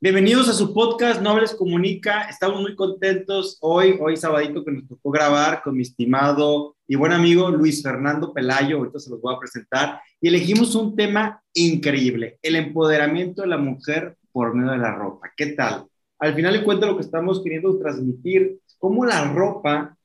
Bienvenidos 0.00 0.48
a 0.48 0.52
su 0.52 0.74
podcast 0.74 1.22
Nobles 1.22 1.54
Comunica. 1.54 2.22
Estamos 2.22 2.60
muy 2.60 2.74
contentos 2.74 3.58
hoy, 3.60 3.98
hoy 4.00 4.16
sabadito 4.16 4.64
que 4.64 4.72
nos 4.72 4.88
tocó 4.88 5.10
grabar 5.10 5.62
con 5.62 5.76
mi 5.76 5.82
estimado 5.82 6.76
y 6.88 6.96
buen 6.96 7.12
amigo 7.12 7.50
Luis 7.50 7.82
Fernando 7.82 8.32
Pelayo. 8.32 8.78
Ahorita 8.78 8.98
se 8.98 9.10
los 9.10 9.20
voy 9.20 9.34
a 9.34 9.38
presentar. 9.38 10.00
Y 10.20 10.28
elegimos 10.28 10.74
un 10.74 10.96
tema 10.96 11.40
increíble, 11.54 12.38
el 12.42 12.56
empoderamiento 12.56 13.42
de 13.42 13.48
la 13.48 13.58
mujer 13.58 14.16
por 14.32 14.54
medio 14.54 14.72
de 14.72 14.78
la 14.78 14.92
ropa. 14.92 15.30
¿Qué 15.36 15.46
tal? 15.46 15.86
Al 16.18 16.34
final 16.34 16.52
de 16.52 16.64
cuentas 16.64 16.88
lo 16.88 16.96
que 16.96 17.04
estamos 17.04 17.42
queriendo 17.42 17.78
transmitir, 17.78 18.58
cómo 18.78 19.04
la 19.04 19.32
ropa 19.32 19.96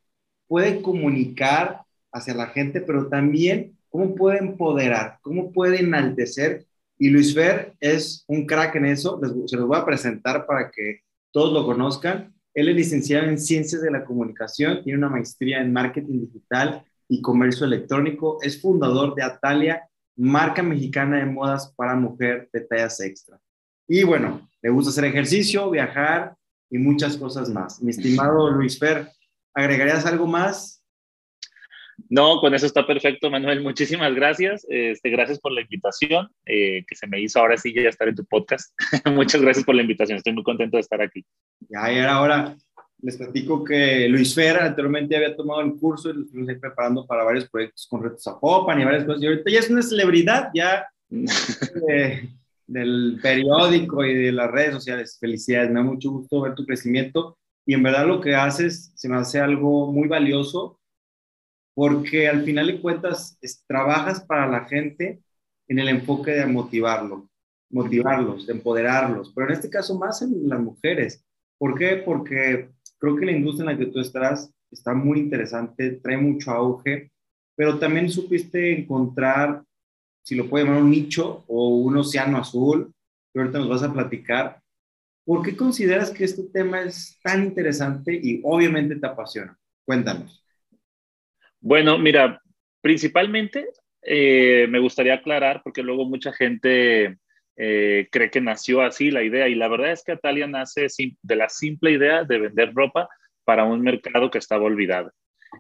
puede 0.52 0.82
comunicar 0.82 1.84
hacia 2.12 2.34
la 2.34 2.48
gente, 2.48 2.82
pero 2.82 3.08
también 3.08 3.78
cómo 3.88 4.16
puede 4.16 4.40
empoderar, 4.40 5.18
cómo 5.22 5.54
puede 5.54 5.80
enaltecer 5.80 6.66
y 7.00 7.10
Luis 7.10 7.34
Fer 7.34 7.74
es 7.80 8.26
un 8.28 8.46
crack 8.46 8.76
en 8.76 8.88
eso, 8.88 9.18
se 9.46 9.56
los 9.56 9.66
voy 9.66 9.78
a 9.78 9.86
presentar 9.86 10.46
para 10.46 10.70
que 10.70 11.04
todos 11.32 11.54
lo 11.54 11.66
conozcan. 11.66 12.36
Él 12.54 12.68
es 12.68 12.76
licenciado 12.76 13.30
en 13.30 13.40
Ciencias 13.40 13.82
de 13.82 13.92
la 13.92 14.04
Comunicación, 14.04 14.84
tiene 14.84 14.98
una 14.98 15.08
maestría 15.08 15.62
en 15.62 15.72
Marketing 15.72 16.20
Digital 16.20 16.84
y 17.08 17.22
Comercio 17.22 17.66
Electrónico, 17.66 18.40
es 18.42 18.62
fundador 18.62 19.16
de 19.16 19.24
Atalia, 19.24 19.88
marca 20.18 20.62
mexicana 20.62 21.20
de 21.20 21.28
modas 21.28 21.74
para 21.78 21.96
mujer 21.96 22.50
de 22.52 22.60
tallas 22.60 23.00
extra. 23.00 23.40
Y 23.88 24.04
bueno, 24.04 24.50
le 24.62 24.70
gusta 24.70 24.90
hacer 24.90 25.06
ejercicio, 25.06 25.72
viajar 25.72 26.36
y 26.70 26.78
muchas 26.78 27.16
cosas 27.16 27.50
más. 27.50 27.82
Mi 27.82 27.92
estimado 27.92 28.52
Luis 28.52 28.78
Fer, 28.78 29.08
¿agregarías 29.54 30.06
algo 30.06 30.28
más? 30.28 30.82
No, 32.10 32.40
con 32.40 32.54
eso 32.54 32.66
está 32.66 32.86
perfecto, 32.86 33.30
Manuel. 33.30 33.62
Muchísimas 33.62 34.14
gracias. 34.14 34.66
Este, 34.70 35.10
gracias 35.10 35.40
por 35.40 35.52
la 35.52 35.62
invitación 35.62 36.28
eh, 36.46 36.84
que 36.88 36.96
se 36.96 37.08
me 37.08 37.22
hizo 37.22 37.40
ahora 37.40 37.58
sí 37.58 37.74
ya 37.74 37.90
estar 37.90 38.08
en 38.08 38.16
tu 38.16 38.26
podcast. 38.26 38.74
Muchas 39.06 39.42
gracias 39.42 39.66
por 39.66 39.76
la 39.76 39.82
invitación. 39.82 40.18
Estoy 40.18 40.34
muy 40.34 40.44
contento 40.44 40.78
de 40.78 40.82
estar 40.82 41.02
aquí. 41.02 41.26
Ya, 41.70 41.92
y 41.92 42.00
ahora 42.00 42.56
les 43.02 43.18
platico 43.18 43.64
que 43.64 44.08
Luis 44.08 44.36
Fer 44.36 44.58
anteriormente 44.58 45.16
había 45.16 45.36
tomado 45.36 45.62
el 45.62 45.74
curso 45.74 46.10
y 46.10 46.14
lo 46.14 46.22
estuvimos 46.22 46.54
preparando 46.60 47.06
para 47.06 47.24
varios 47.24 47.50
proyectos 47.50 47.88
con 47.88 48.04
retos 48.04 48.28
a 48.28 48.40
Popan 48.40 48.80
y 48.80 48.86
varias 48.86 49.06
cosas. 49.06 49.24
Y 49.24 49.28
ahorita 49.28 49.52
ya 49.52 49.60
es 49.60 49.70
una 49.70 49.82
celebridad 49.82 50.50
ya 50.54 50.86
del 52.68 53.20
periódico 53.22 54.06
y 54.06 54.14
de 54.16 54.32
las 54.32 54.52
redes 54.52 54.74
sociales. 54.74 55.18
Felicidades, 55.20 55.70
me 55.70 55.80
da 55.80 55.84
mucho 55.84 56.12
gusto 56.12 56.42
ver 56.42 56.56
tu 56.56 56.66
crecimiento 56.66 57.38
y 57.72 57.74
en 57.74 57.84
verdad 57.84 58.06
lo 58.06 58.20
que 58.20 58.36
haces 58.36 58.92
se 58.96 59.08
me 59.08 59.16
hace 59.16 59.40
algo 59.40 59.94
muy 59.94 60.10
valioso 60.10 60.78
porque 61.74 62.28
al 62.28 62.44
final 62.44 62.68
de 62.68 62.82
cuentas 62.82 63.40
trabajas 63.66 64.26
para 64.26 64.46
la 64.46 64.66
gente 64.66 65.24
en 65.70 65.80
el 65.80 65.88
enfoque 65.88 66.32
de 66.32 66.46
motivarlo, 66.48 67.30
motivarlos, 67.70 68.46
de 68.46 68.52
empoderarlos, 68.52 69.32
pero 69.34 69.48
en 69.48 69.54
este 69.54 69.70
caso 69.70 69.98
más 69.98 70.22
en 70.22 70.50
las 70.50 70.60
mujeres. 70.60 71.26
¿Por 71.58 71.80
qué? 71.80 71.96
Porque 71.96 72.72
creo 73.00 73.16
que 73.16 73.26
la 73.26 73.32
industria 73.32 73.72
en 73.72 73.78
la 73.78 73.86
que 73.86 73.90
tú 73.90 74.02
estás 74.02 74.52
está 74.70 74.94
muy 74.94 75.22
interesante, 75.22 75.92
trae 75.92 76.18
mucho 76.18 76.52
auge, 76.52 77.10
pero 77.56 77.80
también 77.80 78.10
supiste 78.10 78.78
encontrar, 78.78 79.64
si 80.26 80.36
lo 80.36 80.50
puedo 80.50 80.66
llamar 80.66 80.84
un 80.84 80.92
nicho 80.92 81.46
o 81.48 81.70
un 81.70 81.96
océano 81.96 82.38
azul, 82.38 82.94
que 83.32 83.40
ahorita 83.40 83.60
nos 83.60 83.70
vas 83.70 83.84
a 83.84 83.94
platicar. 83.94 84.61
¿Por 85.24 85.44
qué 85.44 85.56
consideras 85.56 86.12
que 86.12 86.24
este 86.24 86.44
tema 86.52 86.82
es 86.82 87.20
tan 87.24 87.44
interesante 87.44 88.20
y 88.22 88.42
obviamente 88.44 88.96
te 88.96 89.08
apasiona? 89.08 89.58
Cuéntanos. 89.86 90.44
Bueno, 91.60 91.98
mira, 91.98 92.42
principalmente 92.82 93.68
eh, 94.02 94.66
me 94.70 94.80
gustaría 94.80 95.16
aclarar, 95.16 95.62
porque 95.64 95.84
luego 95.84 96.06
mucha 96.06 96.34
gente 96.34 97.18
eh, 97.56 98.08
cree 98.12 98.32
que 98.32 98.42
nació 98.42 98.82
así 98.82 99.12
la 99.12 99.24
idea, 99.24 99.48
y 99.48 99.56
la 99.56 99.68
verdad 99.68 99.92
es 99.92 100.04
que 100.04 100.14
Atalia 100.14 100.48
nace 100.48 100.88
de 101.22 101.36
la 101.36 101.50
simple 101.50 101.92
idea 101.92 102.24
de 102.24 102.40
vender 102.40 102.74
ropa 102.74 103.08
para 103.44 103.64
un 103.64 103.82
mercado 103.82 104.32
que 104.32 104.40
estaba 104.40 104.64
olvidado. 104.64 105.12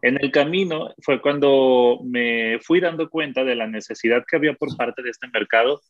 En 0.02 0.18
el 0.22 0.31
camino 0.31 0.94
fue 1.02 1.22
cuando 1.22 2.00
me 2.03 2.59
fui 2.62 2.80
dando 2.80 3.09
cuenta 3.09 3.44
de 3.44 3.56
la 3.56 3.68
necesidad 3.68 4.24
que 4.28 4.38
había 4.38 4.53
por 4.53 4.75
parte 4.75 5.03
de 5.03 5.09
este 5.09 5.28
mercado, 5.28 5.81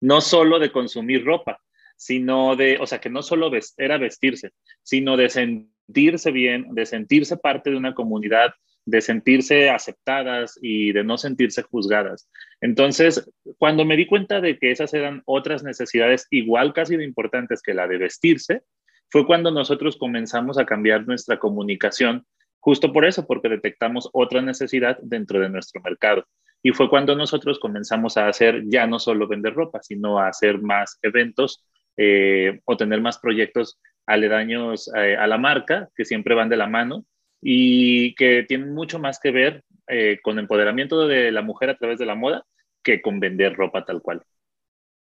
no 0.00 0.20
solo 0.20 0.58
de 0.58 0.72
consumir 0.72 1.24
ropa, 1.24 1.58
sino 1.96 2.56
de, 2.56 2.78
o 2.80 2.86
sea, 2.86 3.00
que 3.00 3.10
no 3.10 3.22
solo 3.22 3.50
era 3.76 3.98
vestirse, 3.98 4.52
sino 4.82 5.16
de 5.16 5.28
sentirse 5.28 6.30
bien, 6.30 6.74
de 6.74 6.86
sentirse 6.86 7.36
parte 7.36 7.70
de 7.70 7.76
una 7.76 7.94
comunidad, 7.94 8.52
de 8.84 9.00
sentirse 9.00 9.68
aceptadas 9.68 10.58
y 10.62 10.92
de 10.92 11.02
no 11.02 11.18
sentirse 11.18 11.62
juzgadas. 11.62 12.30
Entonces, 12.60 13.28
cuando 13.58 13.84
me 13.84 13.96
di 13.96 14.06
cuenta 14.06 14.40
de 14.40 14.58
que 14.58 14.70
esas 14.70 14.94
eran 14.94 15.22
otras 15.26 15.64
necesidades 15.64 16.26
igual 16.30 16.72
casi 16.72 16.96
de 16.96 17.04
importantes 17.04 17.62
que 17.62 17.74
la 17.74 17.88
de 17.88 17.98
vestirse, 17.98 18.62
fue 19.10 19.26
cuando 19.26 19.50
nosotros 19.50 19.96
comenzamos 19.96 20.58
a 20.58 20.66
cambiar 20.66 21.06
nuestra 21.06 21.38
comunicación, 21.38 22.24
justo 22.60 22.92
por 22.92 23.04
eso, 23.04 23.26
porque 23.26 23.48
detectamos 23.48 24.08
otra 24.12 24.42
necesidad 24.42 24.98
dentro 25.02 25.40
de 25.40 25.48
nuestro 25.48 25.80
mercado. 25.82 26.24
Y 26.62 26.72
fue 26.72 26.88
cuando 26.88 27.14
nosotros 27.14 27.58
comenzamos 27.58 28.16
a 28.16 28.28
hacer 28.28 28.64
ya 28.66 28.86
no 28.86 28.98
solo 28.98 29.28
vender 29.28 29.54
ropa, 29.54 29.80
sino 29.82 30.18
a 30.18 30.28
hacer 30.28 30.60
más 30.60 30.98
eventos 31.02 31.64
eh, 31.96 32.60
o 32.64 32.76
tener 32.76 33.00
más 33.00 33.18
proyectos 33.18 33.78
aledaños 34.06 34.90
eh, 34.96 35.16
a 35.16 35.26
la 35.26 35.38
marca, 35.38 35.88
que 35.96 36.04
siempre 36.04 36.34
van 36.34 36.48
de 36.48 36.56
la 36.56 36.66
mano, 36.66 37.04
y 37.42 38.14
que 38.14 38.44
tienen 38.44 38.74
mucho 38.74 38.98
más 38.98 39.18
que 39.20 39.30
ver 39.30 39.64
eh, 39.88 40.18
con 40.22 40.38
empoderamiento 40.38 41.06
de 41.06 41.30
la 41.30 41.42
mujer 41.42 41.70
a 41.70 41.76
través 41.76 41.98
de 41.98 42.06
la 42.06 42.14
moda 42.14 42.44
que 42.82 43.00
con 43.00 43.20
vender 43.20 43.54
ropa 43.54 43.84
tal 43.84 44.00
cual. 44.00 44.22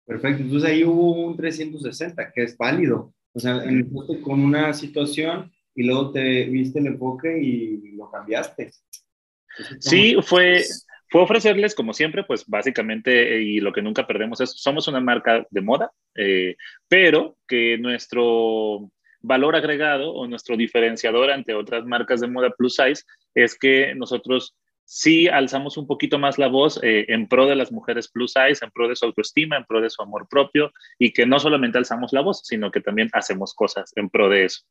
Perfecto, 0.06 0.42
entonces 0.42 0.70
ahí 0.70 0.84
hubo 0.84 1.26
un 1.26 1.36
360 1.36 2.32
que 2.32 2.42
es 2.44 2.56
válido, 2.56 3.12
o 3.32 3.40
sea, 3.40 3.62
empezaste 3.64 4.20
con 4.22 4.40
una 4.40 4.72
situación 4.72 5.52
y 5.74 5.82
luego 5.82 6.12
te 6.12 6.44
viste 6.44 6.78
el 6.78 6.86
enfoque 6.86 7.38
y 7.38 7.92
lo 7.96 8.10
cambiaste. 8.10 8.70
Sí, 9.80 10.16
fue, 10.22 10.62
fue 11.08 11.22
ofrecerles, 11.22 11.74
como 11.74 11.92
siempre, 11.92 12.24
pues 12.24 12.46
básicamente, 12.46 13.40
y 13.42 13.60
lo 13.60 13.72
que 13.72 13.82
nunca 13.82 14.06
perdemos 14.06 14.40
es, 14.40 14.50
somos 14.52 14.88
una 14.88 15.00
marca 15.00 15.46
de 15.50 15.60
moda, 15.60 15.92
eh, 16.14 16.56
pero 16.88 17.36
que 17.46 17.78
nuestro 17.78 18.90
valor 19.20 19.56
agregado 19.56 20.12
o 20.12 20.26
nuestro 20.26 20.56
diferenciador 20.56 21.30
ante 21.30 21.54
otras 21.54 21.84
marcas 21.84 22.20
de 22.20 22.28
moda 22.28 22.50
plus 22.50 22.76
size 22.76 23.02
es 23.34 23.58
que 23.58 23.94
nosotros 23.94 24.56
sí 24.84 25.26
alzamos 25.26 25.76
un 25.76 25.86
poquito 25.86 26.18
más 26.18 26.38
la 26.38 26.46
voz 26.46 26.80
eh, 26.82 27.06
en 27.08 27.26
pro 27.28 27.46
de 27.46 27.56
las 27.56 27.72
mujeres 27.72 28.08
plus 28.08 28.32
size, 28.32 28.64
en 28.64 28.70
pro 28.70 28.88
de 28.88 28.96
su 28.96 29.04
autoestima, 29.04 29.56
en 29.56 29.64
pro 29.64 29.80
de 29.80 29.90
su 29.90 30.00
amor 30.00 30.28
propio 30.28 30.72
y 30.98 31.12
que 31.12 31.26
no 31.26 31.40
solamente 31.40 31.78
alzamos 31.78 32.12
la 32.12 32.20
voz, 32.20 32.42
sino 32.44 32.70
que 32.70 32.80
también 32.80 33.10
hacemos 33.12 33.52
cosas 33.52 33.92
en 33.96 34.08
pro 34.08 34.28
de 34.28 34.44
eso. 34.44 34.62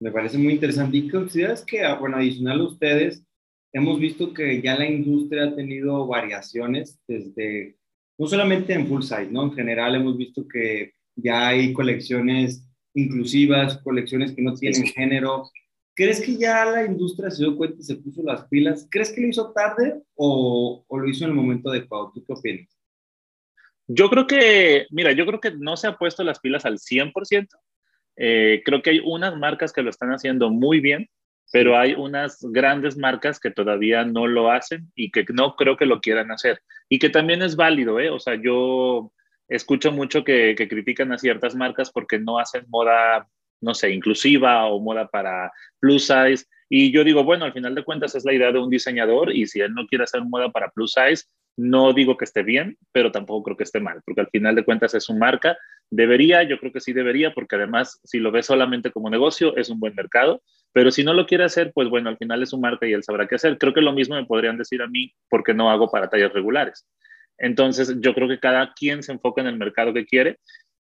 Me 0.00 0.12
parece 0.12 0.38
muy 0.38 0.52
interesante. 0.52 0.96
¿Y 0.96 1.08
consideras 1.08 1.64
que, 1.64 1.84
ah, 1.84 1.96
bueno, 1.96 2.16
adicional 2.16 2.60
a 2.60 2.64
ustedes, 2.64 3.24
hemos 3.72 3.98
visto 3.98 4.32
que 4.32 4.60
ya 4.62 4.76
la 4.76 4.86
industria 4.88 5.44
ha 5.44 5.54
tenido 5.54 6.06
variaciones 6.06 7.00
desde, 7.06 7.76
no 8.18 8.26
solamente 8.26 8.72
en 8.72 8.86
full 8.86 9.02
size, 9.02 9.30
¿no? 9.30 9.44
En 9.44 9.52
general 9.52 9.94
hemos 9.94 10.16
visto 10.16 10.46
que 10.46 10.92
ya 11.16 11.48
hay 11.48 11.72
colecciones 11.72 12.64
inclusivas, 12.94 13.78
colecciones 13.78 14.32
que 14.32 14.42
no 14.42 14.54
tienen 14.54 14.86
género. 14.86 15.50
¿Crees 15.94 16.20
que 16.20 16.36
ya 16.36 16.64
la 16.64 16.84
industria 16.84 17.30
se 17.30 17.42
dio 17.42 17.56
cuenta 17.56 17.78
y 17.80 17.84
se 17.84 17.96
puso 17.96 18.22
las 18.22 18.46
pilas? 18.46 18.86
¿Crees 18.90 19.12
que 19.12 19.20
lo 19.20 19.28
hizo 19.28 19.52
tarde 19.52 20.00
o, 20.14 20.84
o 20.86 20.98
lo 20.98 21.08
hizo 21.08 21.24
en 21.24 21.30
el 21.30 21.36
momento 21.36 21.70
adecuado? 21.70 22.12
¿Tú 22.14 22.24
qué 22.24 22.32
opinas? 22.32 22.78
Yo 23.88 24.10
creo 24.10 24.26
que, 24.26 24.86
mira, 24.90 25.12
yo 25.12 25.24
creo 25.26 25.40
que 25.40 25.50
no 25.50 25.76
se 25.76 25.86
ha 25.86 25.96
puesto 25.96 26.22
las 26.22 26.40
pilas 26.40 26.66
al 26.66 26.78
100%. 26.78 27.48
Eh, 28.16 28.62
creo 28.64 28.82
que 28.82 28.90
hay 28.90 29.00
unas 29.02 29.36
marcas 29.36 29.72
que 29.72 29.82
lo 29.82 29.90
están 29.90 30.10
haciendo 30.10 30.50
muy 30.50 30.80
bien, 30.80 31.08
pero 31.52 31.78
hay 31.78 31.94
unas 31.94 32.38
grandes 32.42 32.96
marcas 32.96 33.40
que 33.40 33.50
todavía 33.50 34.04
no 34.04 34.26
lo 34.26 34.50
hacen 34.50 34.90
y 34.94 35.10
que 35.10 35.24
no 35.32 35.56
creo 35.56 35.76
que 35.76 35.86
lo 35.86 36.00
quieran 36.00 36.30
hacer. 36.30 36.60
Y 36.88 36.98
que 36.98 37.08
también 37.08 37.42
es 37.42 37.56
válido, 37.56 37.98
¿eh? 38.00 38.10
O 38.10 38.18
sea, 38.18 38.34
yo 38.34 39.12
escucho 39.48 39.90
mucho 39.90 40.24
que, 40.24 40.54
critican 40.54 41.12
a 41.12 41.18
ciertas 41.18 41.54
marcas 41.54 41.90
porque 41.90 42.18
no 42.18 42.38
hacen 42.38 42.64
moda, 42.68 43.26
no 43.60 43.74
sé, 43.74 43.90
inclusiva 43.90 44.66
o 44.66 44.80
moda 44.80 45.08
para 45.08 45.50
plus 45.80 46.06
size. 46.06 46.44
Y 46.68 46.92
yo 46.92 47.02
digo, 47.02 47.24
bueno, 47.24 47.46
al 47.46 47.54
final 47.54 47.74
de 47.74 47.84
cuentas 47.84 48.14
es 48.14 48.24
la 48.26 48.34
idea 48.34 48.52
de 48.52 48.58
un 48.58 48.68
diseñador 48.68 49.34
y 49.34 49.46
si 49.46 49.60
él 49.60 49.72
no 49.72 49.86
quiere 49.86 50.04
hacer 50.04 50.22
moda 50.22 50.50
para 50.50 50.70
plus 50.70 50.92
size, 50.92 51.24
no 51.56 51.92
digo 51.92 52.16
que 52.16 52.26
esté 52.26 52.42
bien, 52.42 52.76
pero 52.92 53.10
tampoco 53.10 53.42
creo 53.42 53.56
que 53.56 53.64
esté 53.64 53.80
mal, 53.80 54.00
porque 54.04 54.20
al 54.20 54.28
final 54.28 54.54
de 54.54 54.64
cuentas 54.64 54.94
es 54.94 55.04
su 55.04 55.14
marca. 55.14 55.56
Debería, 55.90 56.42
yo 56.42 56.58
creo 56.60 56.72
que 56.72 56.80
sí 56.80 56.92
debería, 56.92 57.32
porque 57.32 57.56
además 57.56 58.00
si 58.04 58.18
lo 58.18 58.30
ve 58.30 58.42
solamente 58.42 58.92
como 58.92 59.10
negocio 59.10 59.56
es 59.56 59.70
un 59.70 59.80
buen 59.80 59.94
mercado, 59.94 60.42
pero 60.72 60.90
si 60.90 61.04
no 61.04 61.14
lo 61.14 61.26
quiere 61.26 61.44
hacer, 61.44 61.72
pues 61.72 61.88
bueno, 61.88 62.08
al 62.08 62.18
final 62.18 62.42
es 62.42 62.50
su 62.50 62.58
marca 62.58 62.86
y 62.86 62.92
él 62.92 63.02
sabrá 63.02 63.26
qué 63.26 63.36
hacer. 63.36 63.58
Creo 63.58 63.72
que 63.72 63.80
lo 63.80 63.92
mismo 63.92 64.14
me 64.14 64.26
podrían 64.26 64.58
decir 64.58 64.82
a 64.82 64.86
mí 64.86 65.12
porque 65.28 65.54
no 65.54 65.70
hago 65.70 65.90
para 65.90 66.08
tallas 66.08 66.32
regulares. 66.32 66.86
Entonces, 67.38 67.96
yo 68.00 68.14
creo 68.14 68.28
que 68.28 68.40
cada 68.40 68.72
quien 68.74 69.02
se 69.02 69.12
enfoca 69.12 69.40
en 69.40 69.46
el 69.46 69.56
mercado 69.56 69.94
que 69.94 70.06
quiere. 70.06 70.38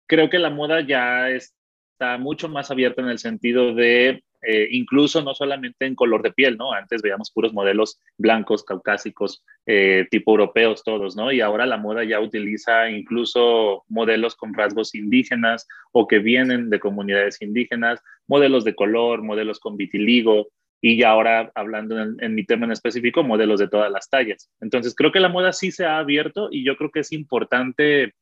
Creo 0.08 0.30
que 0.30 0.40
la 0.40 0.50
moda 0.50 0.82
ya 0.82 1.30
está 1.30 2.18
mucho 2.18 2.50
más 2.50 2.70
abierta 2.70 3.02
en 3.02 3.10
el 3.10 3.20
sentido 3.20 3.74
de 3.74 4.24
eh, 4.44 4.68
incluso 4.72 5.22
no 5.22 5.34
solamente 5.34 5.86
en 5.86 5.96
color 5.96 6.22
de 6.22 6.32
piel, 6.32 6.58
¿no? 6.58 6.74
Antes 6.74 7.02
veíamos 7.02 7.32
puros 7.32 7.54
modelos 7.54 8.00
blancos, 8.18 8.64
caucásicos, 8.64 9.44
eh, 9.66 10.08
tipo 10.12 10.32
europeos 10.32 10.84
todos, 10.84 11.16
¿no? 11.16 11.32
Y 11.32 11.42
ahora 11.42 11.66
la 11.66 11.78
moda 11.78 12.04
ya 12.04 12.20
utiliza 12.20 12.90
incluso 12.90 13.84
modelos 13.88 14.36
con 14.36 14.54
rasgos 14.54 14.96
indígenas 14.96 15.68
o 15.92 16.08
que 16.08 16.20
vienen 16.20 16.70
de 16.70 16.80
comunidades 16.80 17.42
indígenas, 17.42 18.02
modelos 18.28 18.64
de 18.64 18.76
color, 18.76 19.22
modelos 19.24 19.60
con 19.60 19.78
vitiligo, 19.78 20.48
y 20.82 20.98
ya 20.98 21.12
ahora 21.12 21.50
hablando 21.56 21.98
en, 21.98 22.18
en, 22.20 22.36
mi 22.36 22.46
tema 22.46 22.66
en 22.66 22.74
específico, 22.74 23.24
modelos 23.24 23.60
de 23.62 23.70
todas 23.70 23.90
las 23.90 24.10
tallas. 24.10 24.52
Entonces 24.60 24.94
creo 24.94 25.14
que 25.14 25.22
la 25.22 25.30
moda 25.30 25.54
sí 25.54 25.72
se 25.72 25.86
ha 25.86 25.98
abierto 25.98 26.50
y 26.52 26.66
yo 26.66 26.76
creo 26.76 26.92
que 26.92 27.00
es 27.00 27.14
importante 27.14 28.14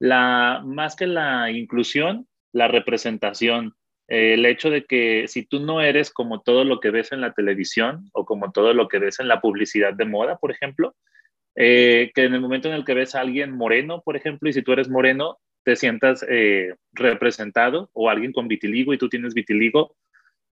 la, 0.00 0.62
más 0.64 0.96
que 0.96 1.06
la 1.06 1.50
inclusión, 1.50 2.26
la 2.52 2.68
representación. 2.68 3.74
Eh, 4.08 4.34
el 4.34 4.46
hecho 4.46 4.70
de 4.70 4.84
que 4.84 5.28
si 5.28 5.44
tú 5.44 5.60
no 5.60 5.80
eres 5.80 6.10
como 6.10 6.40
todo 6.40 6.64
lo 6.64 6.80
que 6.80 6.90
ves 6.90 7.12
en 7.12 7.20
la 7.20 7.32
televisión 7.32 8.08
o 8.12 8.24
como 8.24 8.50
todo 8.52 8.72
lo 8.74 8.88
que 8.88 8.98
ves 8.98 9.20
en 9.20 9.28
la 9.28 9.40
publicidad 9.40 9.94
de 9.94 10.06
moda, 10.06 10.38
por 10.38 10.50
ejemplo, 10.50 10.96
eh, 11.54 12.10
que 12.14 12.24
en 12.24 12.34
el 12.34 12.40
momento 12.40 12.68
en 12.68 12.74
el 12.74 12.84
que 12.84 12.94
ves 12.94 13.14
a 13.14 13.20
alguien 13.20 13.52
moreno, 13.52 14.02
por 14.02 14.16
ejemplo, 14.16 14.48
y 14.48 14.52
si 14.52 14.62
tú 14.62 14.72
eres 14.72 14.88
moreno, 14.88 15.38
te 15.64 15.76
sientas 15.76 16.24
eh, 16.28 16.74
representado 16.92 17.90
o 17.92 18.08
alguien 18.08 18.32
con 18.32 18.48
vitiligo 18.48 18.94
y 18.94 18.98
tú 18.98 19.08
tienes 19.08 19.34
vitiligo, 19.34 19.96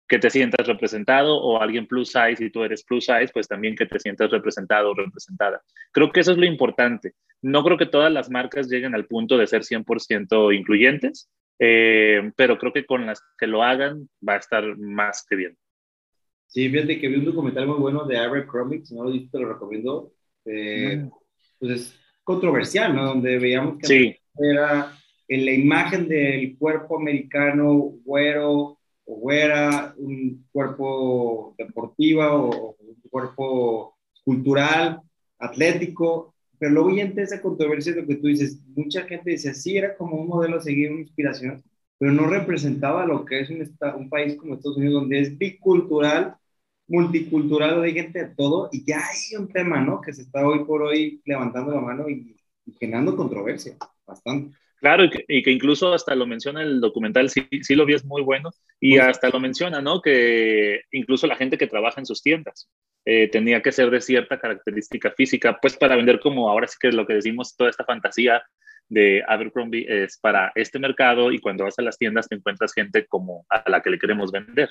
que 0.07 0.19
te 0.19 0.29
sientas 0.29 0.67
representado 0.67 1.37
o 1.37 1.61
alguien 1.61 1.87
plus 1.87 2.09
size 2.09 2.43
y 2.43 2.49
tú 2.49 2.63
eres 2.63 2.83
plus 2.83 3.05
size, 3.05 3.29
pues 3.31 3.47
también 3.47 3.75
que 3.75 3.85
te 3.85 3.99
sientas 3.99 4.31
representado 4.31 4.91
o 4.91 4.95
representada. 4.95 5.61
Creo 5.91 6.11
que 6.11 6.19
eso 6.19 6.31
es 6.31 6.37
lo 6.37 6.45
importante. 6.45 7.13
No 7.41 7.63
creo 7.63 7.77
que 7.77 7.85
todas 7.85 8.11
las 8.11 8.29
marcas 8.29 8.67
lleguen 8.67 8.95
al 8.95 9.05
punto 9.05 9.37
de 9.37 9.47
ser 9.47 9.61
100% 9.61 10.55
incluyentes, 10.55 11.29
eh, 11.59 12.31
pero 12.35 12.57
creo 12.57 12.71
que 12.71 12.85
con 12.85 13.05
las 13.05 13.21
que 13.37 13.47
lo 13.47 13.63
hagan 13.63 14.09
va 14.27 14.33
a 14.33 14.37
estar 14.37 14.77
más 14.77 15.25
que 15.29 15.35
bien. 15.35 15.57
Sí, 16.47 16.69
fíjate 16.69 16.99
que 16.99 17.07
vi 17.09 17.17
un 17.17 17.25
documental 17.25 17.67
muy 17.67 17.77
bueno 17.77 18.05
de 18.05 18.17
Abercrombie, 18.17 18.83
si 18.83 18.95
no 18.95 19.03
lo 19.03 19.11
viste, 19.11 19.29
te 19.37 19.39
lo 19.39 19.53
recomiendo. 19.53 20.13
Eh, 20.45 20.97
mm. 20.97 21.09
Pues 21.59 21.71
es 21.71 21.99
controversial, 22.23 22.95
¿no? 22.95 23.05
Donde 23.05 23.37
veíamos 23.37 23.77
que 23.77 23.87
sí. 23.87 24.15
era 24.35 24.97
en 25.27 25.45
la 25.45 25.51
imagen 25.51 26.07
del 26.07 26.57
cuerpo 26.57 26.97
americano 26.97 27.73
güero, 28.03 28.79
o 29.05 29.15
güera, 29.15 29.93
un 29.97 30.47
cuerpo 30.51 31.53
deportivo 31.57 32.23
o 32.23 32.75
un 32.79 33.01
cuerpo 33.09 33.97
cultural, 34.23 35.01
atlético, 35.37 36.35
pero 36.59 36.71
luego 36.71 36.95
ya 36.95 37.03
entra 37.03 37.23
esa 37.23 37.41
controversia 37.41 37.93
de 37.93 38.01
lo 38.01 38.07
que 38.07 38.15
tú 38.15 38.27
dices, 38.27 38.61
mucha 38.75 39.03
gente 39.03 39.31
dice, 39.31 39.53
sí, 39.53 39.77
era 39.77 39.95
como 39.97 40.17
un 40.17 40.27
modelo 40.27 40.57
a 40.57 40.61
seguir, 40.61 40.91
una 40.91 41.01
inspiración, 41.01 41.63
pero 41.97 42.11
no 42.11 42.27
representaba 42.27 43.05
lo 43.05 43.25
que 43.25 43.41
es 43.41 43.49
un, 43.49 43.67
un 43.97 44.09
país 44.09 44.35
como 44.35 44.55
Estados 44.55 44.77
Unidos, 44.77 45.01
donde 45.01 45.19
es 45.19 45.37
bicultural, 45.37 46.35
multicultural, 46.87 47.81
hay 47.83 47.93
gente 47.93 48.19
de 48.25 48.35
todo, 48.35 48.69
y 48.71 48.85
ya 48.85 48.97
hay 48.99 49.37
un 49.37 49.47
tema, 49.49 49.81
¿no? 49.81 50.01
Que 50.01 50.13
se 50.13 50.23
está 50.23 50.45
hoy 50.47 50.65
por 50.65 50.81
hoy 50.81 51.21
levantando 51.25 51.73
la 51.73 51.81
mano 51.81 52.09
y, 52.09 52.35
y 52.65 52.73
generando 52.73 53.15
controversia, 53.15 53.77
bastante. 54.05 54.55
Claro, 54.79 55.03
y 55.27 55.43
que, 55.43 55.51
incluso 55.51 55.93
hasta 55.93 56.15
lo 56.15 56.25
menciona 56.25 56.63
el 56.63 56.79
documental, 56.79 57.29
sí, 57.29 57.45
sí 57.61 57.75
lo 57.75 57.85
vi, 57.85 57.95
es 57.95 58.05
muy 58.05 58.21
bueno, 58.21 58.49
y 58.79 58.97
hasta 58.97 59.29
lo 59.29 59.39
menciona, 59.39 59.81
¿no? 59.81 60.01
Que 60.01 60.81
incluso 60.91 61.27
la 61.27 61.35
gente 61.35 61.57
que 61.57 61.67
trabaja 61.67 61.99
en 61.99 62.05
sus 62.05 62.21
tiendas 62.21 62.69
eh, 63.11 63.27
tenía 63.27 63.59
que 63.61 63.71
ser 63.71 63.89
de 63.89 64.01
cierta 64.01 64.39
característica 64.39 65.09
física, 65.11 65.57
pues 65.59 65.75
para 65.75 65.95
vender 65.95 66.19
como 66.19 66.47
ahora 66.47 66.67
sí 66.67 66.77
que 66.79 66.89
es 66.89 66.93
lo 66.93 67.07
que 67.07 67.15
decimos, 67.15 67.55
toda 67.55 67.71
esta 67.71 67.83
fantasía 67.83 68.43
de 68.87 69.23
Abercrombie 69.27 69.85
es 69.87 70.19
para 70.19 70.51
este 70.53 70.77
mercado 70.77 71.31
y 71.31 71.39
cuando 71.39 71.63
vas 71.63 71.79
a 71.79 71.81
las 71.81 71.97
tiendas 71.97 72.27
te 72.27 72.35
encuentras 72.35 72.73
gente 72.73 73.07
como 73.07 73.47
a 73.49 73.67
la 73.67 73.81
que 73.81 73.89
le 73.89 73.97
queremos 73.97 74.31
vender. 74.31 74.69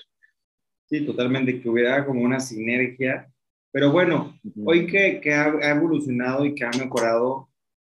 Sí, 0.86 1.04
totalmente, 1.04 1.60
que 1.60 1.68
hubiera 1.68 2.06
como 2.06 2.22
una 2.22 2.38
sinergia. 2.38 3.28
Pero 3.72 3.90
bueno, 3.90 4.38
hoy 4.64 4.86
que, 4.86 5.20
que 5.20 5.34
ha, 5.34 5.46
ha 5.46 5.70
evolucionado 5.70 6.44
y 6.46 6.54
que 6.54 6.64
ha 6.64 6.70
mejorado 6.70 7.48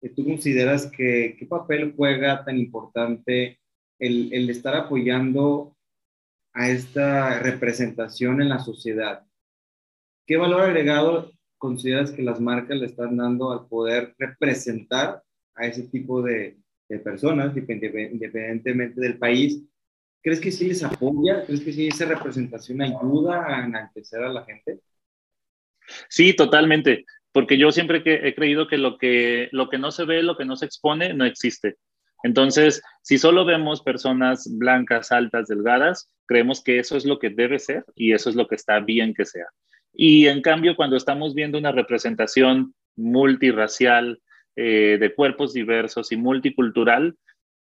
tú 0.09 0.25
consideras 0.25 0.85
que 0.91 1.35
qué 1.39 1.45
papel 1.45 1.93
juega 1.95 2.43
tan 2.43 2.57
importante 2.57 3.59
el, 3.99 4.31
el 4.33 4.49
estar 4.49 4.75
apoyando 4.75 5.75
a 6.53 6.69
esta 6.69 7.39
representación 7.39 8.41
en 8.41 8.49
la 8.49 8.59
sociedad? 8.59 9.24
¿Qué 10.25 10.37
valor 10.37 10.61
agregado 10.61 11.31
consideras 11.57 12.11
que 12.11 12.23
las 12.23 12.39
marcas 12.39 12.77
le 12.77 12.87
están 12.87 13.17
dando 13.17 13.51
al 13.51 13.67
poder 13.67 14.15
representar 14.17 15.21
a 15.55 15.67
ese 15.67 15.83
tipo 15.83 16.21
de, 16.21 16.57
de 16.89 16.99
personas, 16.99 17.55
independientemente 17.55 18.99
del 18.99 19.17
país? 19.17 19.61
¿Crees 20.21 20.39
que 20.39 20.51
sí 20.51 20.67
les 20.67 20.83
apoya? 20.83 21.45
¿Crees 21.45 21.61
que 21.61 21.73
sí 21.73 21.87
esa 21.87 22.05
representación 22.05 22.81
ayuda 22.81 23.45
a 23.45 23.65
enaltecer 23.65 24.23
a 24.23 24.33
la 24.33 24.43
gente? 24.43 24.79
Sí, 26.09 26.35
totalmente 26.35 27.05
porque 27.35 27.57
yo 27.57 27.69
siempre 27.73 28.01
he 28.05 28.33
creído 28.33 28.65
que 28.65 28.77
lo, 28.77 28.97
que 28.97 29.49
lo 29.51 29.67
que 29.67 29.77
no 29.77 29.91
se 29.91 30.05
ve, 30.05 30.23
lo 30.23 30.37
que 30.37 30.45
no 30.45 30.55
se 30.55 30.65
expone, 30.67 31.13
no 31.13 31.25
existe. 31.25 31.75
Entonces, 32.23 32.81
si 33.01 33.17
solo 33.17 33.43
vemos 33.43 33.81
personas 33.81 34.47
blancas, 34.57 35.11
altas, 35.11 35.49
delgadas, 35.49 36.09
creemos 36.27 36.63
que 36.63 36.79
eso 36.79 36.95
es 36.95 37.03
lo 37.03 37.19
que 37.19 37.29
debe 37.29 37.59
ser 37.59 37.83
y 37.93 38.13
eso 38.13 38.29
es 38.29 38.37
lo 38.37 38.47
que 38.47 38.55
está 38.55 38.79
bien 38.79 39.13
que 39.13 39.25
sea. 39.25 39.47
Y 39.95 40.27
en 40.27 40.41
cambio, 40.41 40.75
cuando 40.75 40.97
estamos 40.97 41.33
viendo 41.33 41.57
una 41.57 41.71
representación 41.71 42.73
multirracial, 42.95 44.19
eh, 44.57 44.97
de 44.99 45.13
cuerpos 45.13 45.51
diversos 45.51 46.13
y 46.13 46.17
multicultural, 46.17 47.17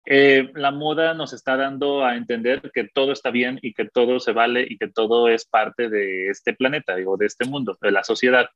eh, 0.05 0.49
la 0.55 0.71
moda 0.71 1.13
nos 1.13 1.31
está 1.31 1.55
dando 1.55 2.03
a 2.03 2.15
entender 2.15 2.71
que 2.73 2.89
todo 2.91 3.11
está 3.11 3.29
bien 3.29 3.59
y 3.61 3.73
que 3.73 3.85
todo 3.85 4.19
se 4.19 4.31
vale 4.31 4.65
y 4.67 4.79
que 4.79 4.87
todo 4.87 5.29
es 5.29 5.45
parte 5.45 5.89
de 5.89 6.29
este 6.29 6.53
planeta, 6.53 6.95
digo, 6.95 7.17
de 7.17 7.27
este 7.27 7.45
mundo, 7.45 7.77
de 7.79 7.91
la 7.91 8.03
sociedad. 8.03 8.47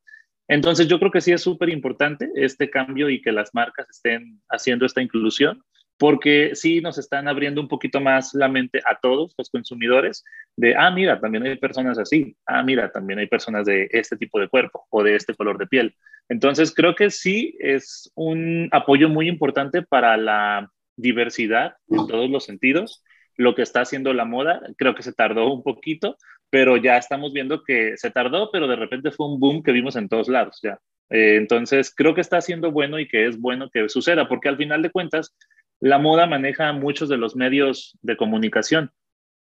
Entonces 0.47 0.88
yo 0.88 0.97
creo 0.97 1.12
que 1.12 1.21
sí 1.21 1.33
es 1.33 1.41
súper 1.41 1.69
importante 1.69 2.31
este 2.35 2.71
cambio 2.71 3.12
y 3.12 3.21
que 3.21 3.31
las 3.31 3.53
marcas 3.53 3.88
estén 3.91 4.41
haciendo 4.50 4.88
esta 4.88 5.03
inclusión, 5.03 5.62
porque 5.97 6.51
sí 6.56 6.81
nos 6.81 6.97
están 6.97 7.27
abriendo 7.27 7.62
un 7.62 7.68
poquito 7.68 8.01
más 8.01 8.33
la 8.33 8.47
mente 8.47 8.81
a 8.86 9.00
todos 9.00 9.33
los 9.38 9.50
consumidores 9.50 10.24
de, 10.57 10.75
ah, 10.75 10.92
mira, 10.92 11.19
también 11.19 11.45
hay 11.45 11.57
personas 11.57 11.97
así, 11.97 12.36
ah, 12.45 12.63
mira, 12.63 12.92
también 12.92 13.19
hay 13.19 13.27
personas 13.27 13.65
de 13.65 13.88
este 13.92 14.18
tipo 14.18 14.39
de 14.39 14.50
cuerpo 14.50 14.86
o 14.89 15.03
de 15.03 15.15
este 15.15 15.36
color 15.36 15.57
de 15.57 15.68
piel. 15.68 15.95
Entonces 16.27 16.74
creo 16.74 16.95
que 16.95 17.12
sí 17.12 17.56
es 17.59 18.12
un 18.15 18.68
apoyo 18.71 19.09
muy 19.09 19.30
importante 19.30 19.81
para 19.83 20.18
la 20.18 20.71
diversidad 20.97 21.75
en 21.89 22.07
todos 22.07 22.30
los 22.30 22.45
sentidos. 22.45 23.03
Lo 23.38 23.53
que 23.53 23.62
está 23.62 23.81
haciendo 23.81 24.13
la 24.13 24.25
moda, 24.25 24.62
creo 24.77 24.95
que 24.95 25.03
se 25.03 25.13
tardó 25.13 25.53
un 25.53 25.63
poquito, 25.63 26.18
pero 26.50 26.77
ya 26.77 26.98
estamos 26.98 27.33
viendo 27.33 27.63
que 27.63 27.98
se 27.98 28.12
tardó, 28.12 28.50
pero 28.51 28.68
de 28.68 28.75
repente 28.75 29.12
fue 29.12 29.27
un 29.27 29.39
boom 29.39 29.62
que 29.62 29.71
vimos 29.71 29.95
en 29.95 30.09
todos 30.09 30.29
lados 30.29 30.60
ya. 30.63 30.79
Eh, 31.10 31.36
entonces, 31.36 31.93
creo 31.93 32.15
que 32.15 32.22
está 32.22 32.41
siendo 32.41 32.72
bueno 32.72 33.00
y 33.00 33.08
que 33.08 33.27
es 33.27 33.39
bueno 33.39 33.69
que 33.69 33.89
suceda, 33.89 34.27
porque 34.27 34.50
al 34.50 34.58
final 34.58 34.81
de 34.81 34.89
cuentas, 34.89 35.36
la 35.79 36.00
moda 36.00 36.25
maneja 36.25 36.72
muchos 36.74 37.10
de 37.10 37.17
los 37.17 37.36
medios 37.36 37.98
de 38.01 38.17
comunicación, 38.17 38.91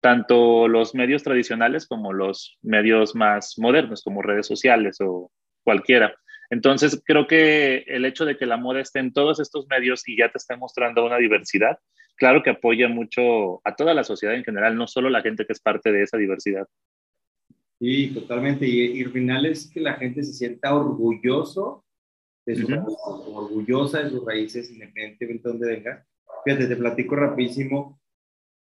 tanto 0.00 0.68
los 0.68 0.94
medios 0.94 1.22
tradicionales 1.22 1.86
como 1.86 2.12
los 2.12 2.58
medios 2.62 3.14
más 3.14 3.58
modernos, 3.58 4.02
como 4.02 4.22
redes 4.22 4.46
sociales 4.46 4.98
o 5.00 5.30
cualquiera. 5.64 6.14
Entonces, 6.50 7.00
creo 7.04 7.26
que 7.26 7.84
el 7.86 8.04
hecho 8.04 8.24
de 8.24 8.36
que 8.36 8.44
la 8.44 8.56
moda 8.56 8.80
esté 8.80 8.98
en 8.98 9.12
todos 9.12 9.40
estos 9.40 9.66
medios 9.68 10.06
y 10.06 10.18
ya 10.18 10.30
te 10.30 10.38
esté 10.38 10.56
mostrando 10.56 11.04
una 11.04 11.16
diversidad, 11.16 11.78
claro 12.16 12.42
que 12.42 12.50
apoya 12.50 12.88
mucho 12.88 13.66
a 13.66 13.74
toda 13.74 13.94
la 13.94 14.04
sociedad 14.04 14.34
en 14.34 14.44
general, 14.44 14.76
no 14.76 14.86
solo 14.86 15.08
la 15.08 15.22
gente 15.22 15.46
que 15.46 15.52
es 15.52 15.60
parte 15.60 15.92
de 15.92 16.02
esa 16.02 16.18
diversidad. 16.18 16.66
Sí, 17.78 18.08
totalmente. 18.14 18.66
Y, 18.66 19.02
al 19.02 19.10
final 19.10 19.46
es 19.46 19.70
que 19.70 19.80
la 19.80 19.94
gente 19.94 20.22
se 20.22 20.32
sienta 20.32 20.74
orgulloso 20.74 21.84
de 22.46 22.56
su 22.56 22.66
orgullosa 23.34 24.02
de 24.02 24.10
sus 24.10 24.24
raíces, 24.24 24.70
independientemente 24.70 25.48
de 25.48 25.52
dónde 25.52 25.66
venga. 25.68 26.06
Fíjate, 26.44 26.66
te 26.66 26.76
platico 26.76 27.16
rapidísimo. 27.16 28.00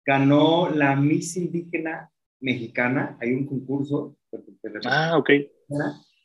Ganó 0.04 0.70
la 0.70 0.96
Miss 0.96 1.36
Indígena 1.36 2.10
Mexicana. 2.40 3.16
Hay 3.20 3.32
un 3.32 3.46
concurso. 3.46 4.16
Ah, 4.84 5.16
ok. 5.16 5.30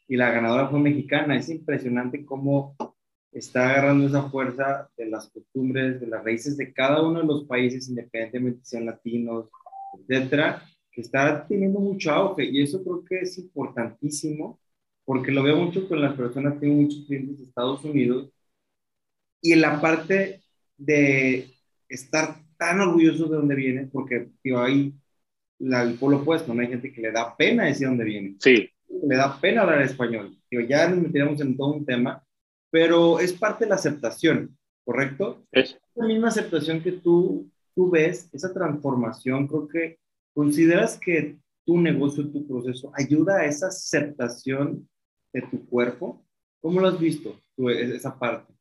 Y 0.08 0.16
la 0.16 0.32
ganadora 0.32 0.70
fue 0.70 0.80
mexicana. 0.80 1.38
Es 1.38 1.50
impresionante 1.50 2.26
cómo 2.26 2.76
está 3.32 3.70
agarrando 3.70 4.08
esa 4.08 4.24
fuerza 4.30 4.90
de 4.98 5.06
las 5.06 5.30
costumbres, 5.30 6.02
de 6.02 6.08
las 6.08 6.24
raíces 6.24 6.58
de 6.58 6.74
cada 6.74 7.02
uno 7.02 7.20
de 7.22 7.28
los 7.28 7.46
países, 7.46 7.88
independientemente 7.88 8.62
sean 8.64 8.88
latinos, 8.88 9.50
etcétera 10.00 10.64
está 11.00 11.46
teniendo 11.48 11.80
mucho 11.80 12.12
auge 12.12 12.46
y 12.46 12.62
eso 12.62 12.84
creo 12.84 13.04
que 13.06 13.20
es 13.22 13.38
importantísimo 13.38 14.60
porque 15.06 15.32
lo 15.32 15.44
veo 15.44 15.58
mucho 15.58 15.88
con 15.88 16.02
las 16.02 16.16
personas, 16.16 16.60
tengo 16.60 16.76
muchos 16.76 17.06
clientes 17.06 17.40
de 17.40 17.46
Estados 17.46 17.84
Unidos 17.84 18.32
y 19.42 19.54
en 19.54 19.62
la 19.62 19.82
parte 19.82 20.42
de 20.80 21.48
estar 21.88 22.36
tan 22.58 22.82
orgullosos 22.82 23.30
de 23.30 23.38
dónde 23.38 23.56
viene, 23.56 23.90
porque 23.92 24.30
tío, 24.42 24.62
ahí 24.62 24.94
la, 25.60 25.84
el 25.84 25.96
polo 25.96 26.18
opuesto, 26.18 26.54
¿no? 26.54 26.62
Hay 26.62 26.68
gente 26.68 26.92
que 26.92 27.02
le 27.02 27.12
da 27.12 27.36
pena 27.38 27.66
decir 27.66 27.88
dónde 27.88 28.06
viene. 28.06 28.36
Sí. 28.40 28.70
Le 28.88 29.16
da 29.16 29.40
pena 29.40 29.62
hablar 29.62 29.82
español. 29.82 30.36
Tío, 30.50 30.62
ya 30.62 30.90
nos 30.90 31.00
metíamos 31.00 31.40
en 31.42 31.56
todo 31.56 31.74
un 31.74 31.86
tema, 31.86 32.24
pero 32.72 33.20
es 33.20 33.34
parte 33.34 33.66
de 33.66 33.70
la 33.70 33.76
aceptación, 33.76 34.58
¿correcto? 34.84 35.46
Es. 35.52 35.78
La 35.96 36.08
misma 36.08 36.30
aceptación 36.30 36.82
que 36.82 36.94
tú, 36.94 37.52
tú 37.76 37.90
ves, 37.92 38.30
esa 38.34 38.54
transformación, 38.54 39.48
creo 39.48 39.68
que 39.68 40.00
¿Consideras 40.40 40.98
que 40.98 41.38
tu 41.66 41.78
negocio, 41.78 42.32
tu 42.32 42.48
proceso, 42.48 42.92
ayuda 42.96 43.40
a 43.40 43.46
esa 43.46 43.68
aceptación 43.68 44.88
de 45.34 45.42
tu 45.42 45.66
cuerpo? 45.68 46.26
¿Cómo 46.62 46.80
lo 46.80 46.88
has 46.88 46.98
visto, 46.98 47.42
esa 47.58 48.18
parte? 48.18 48.54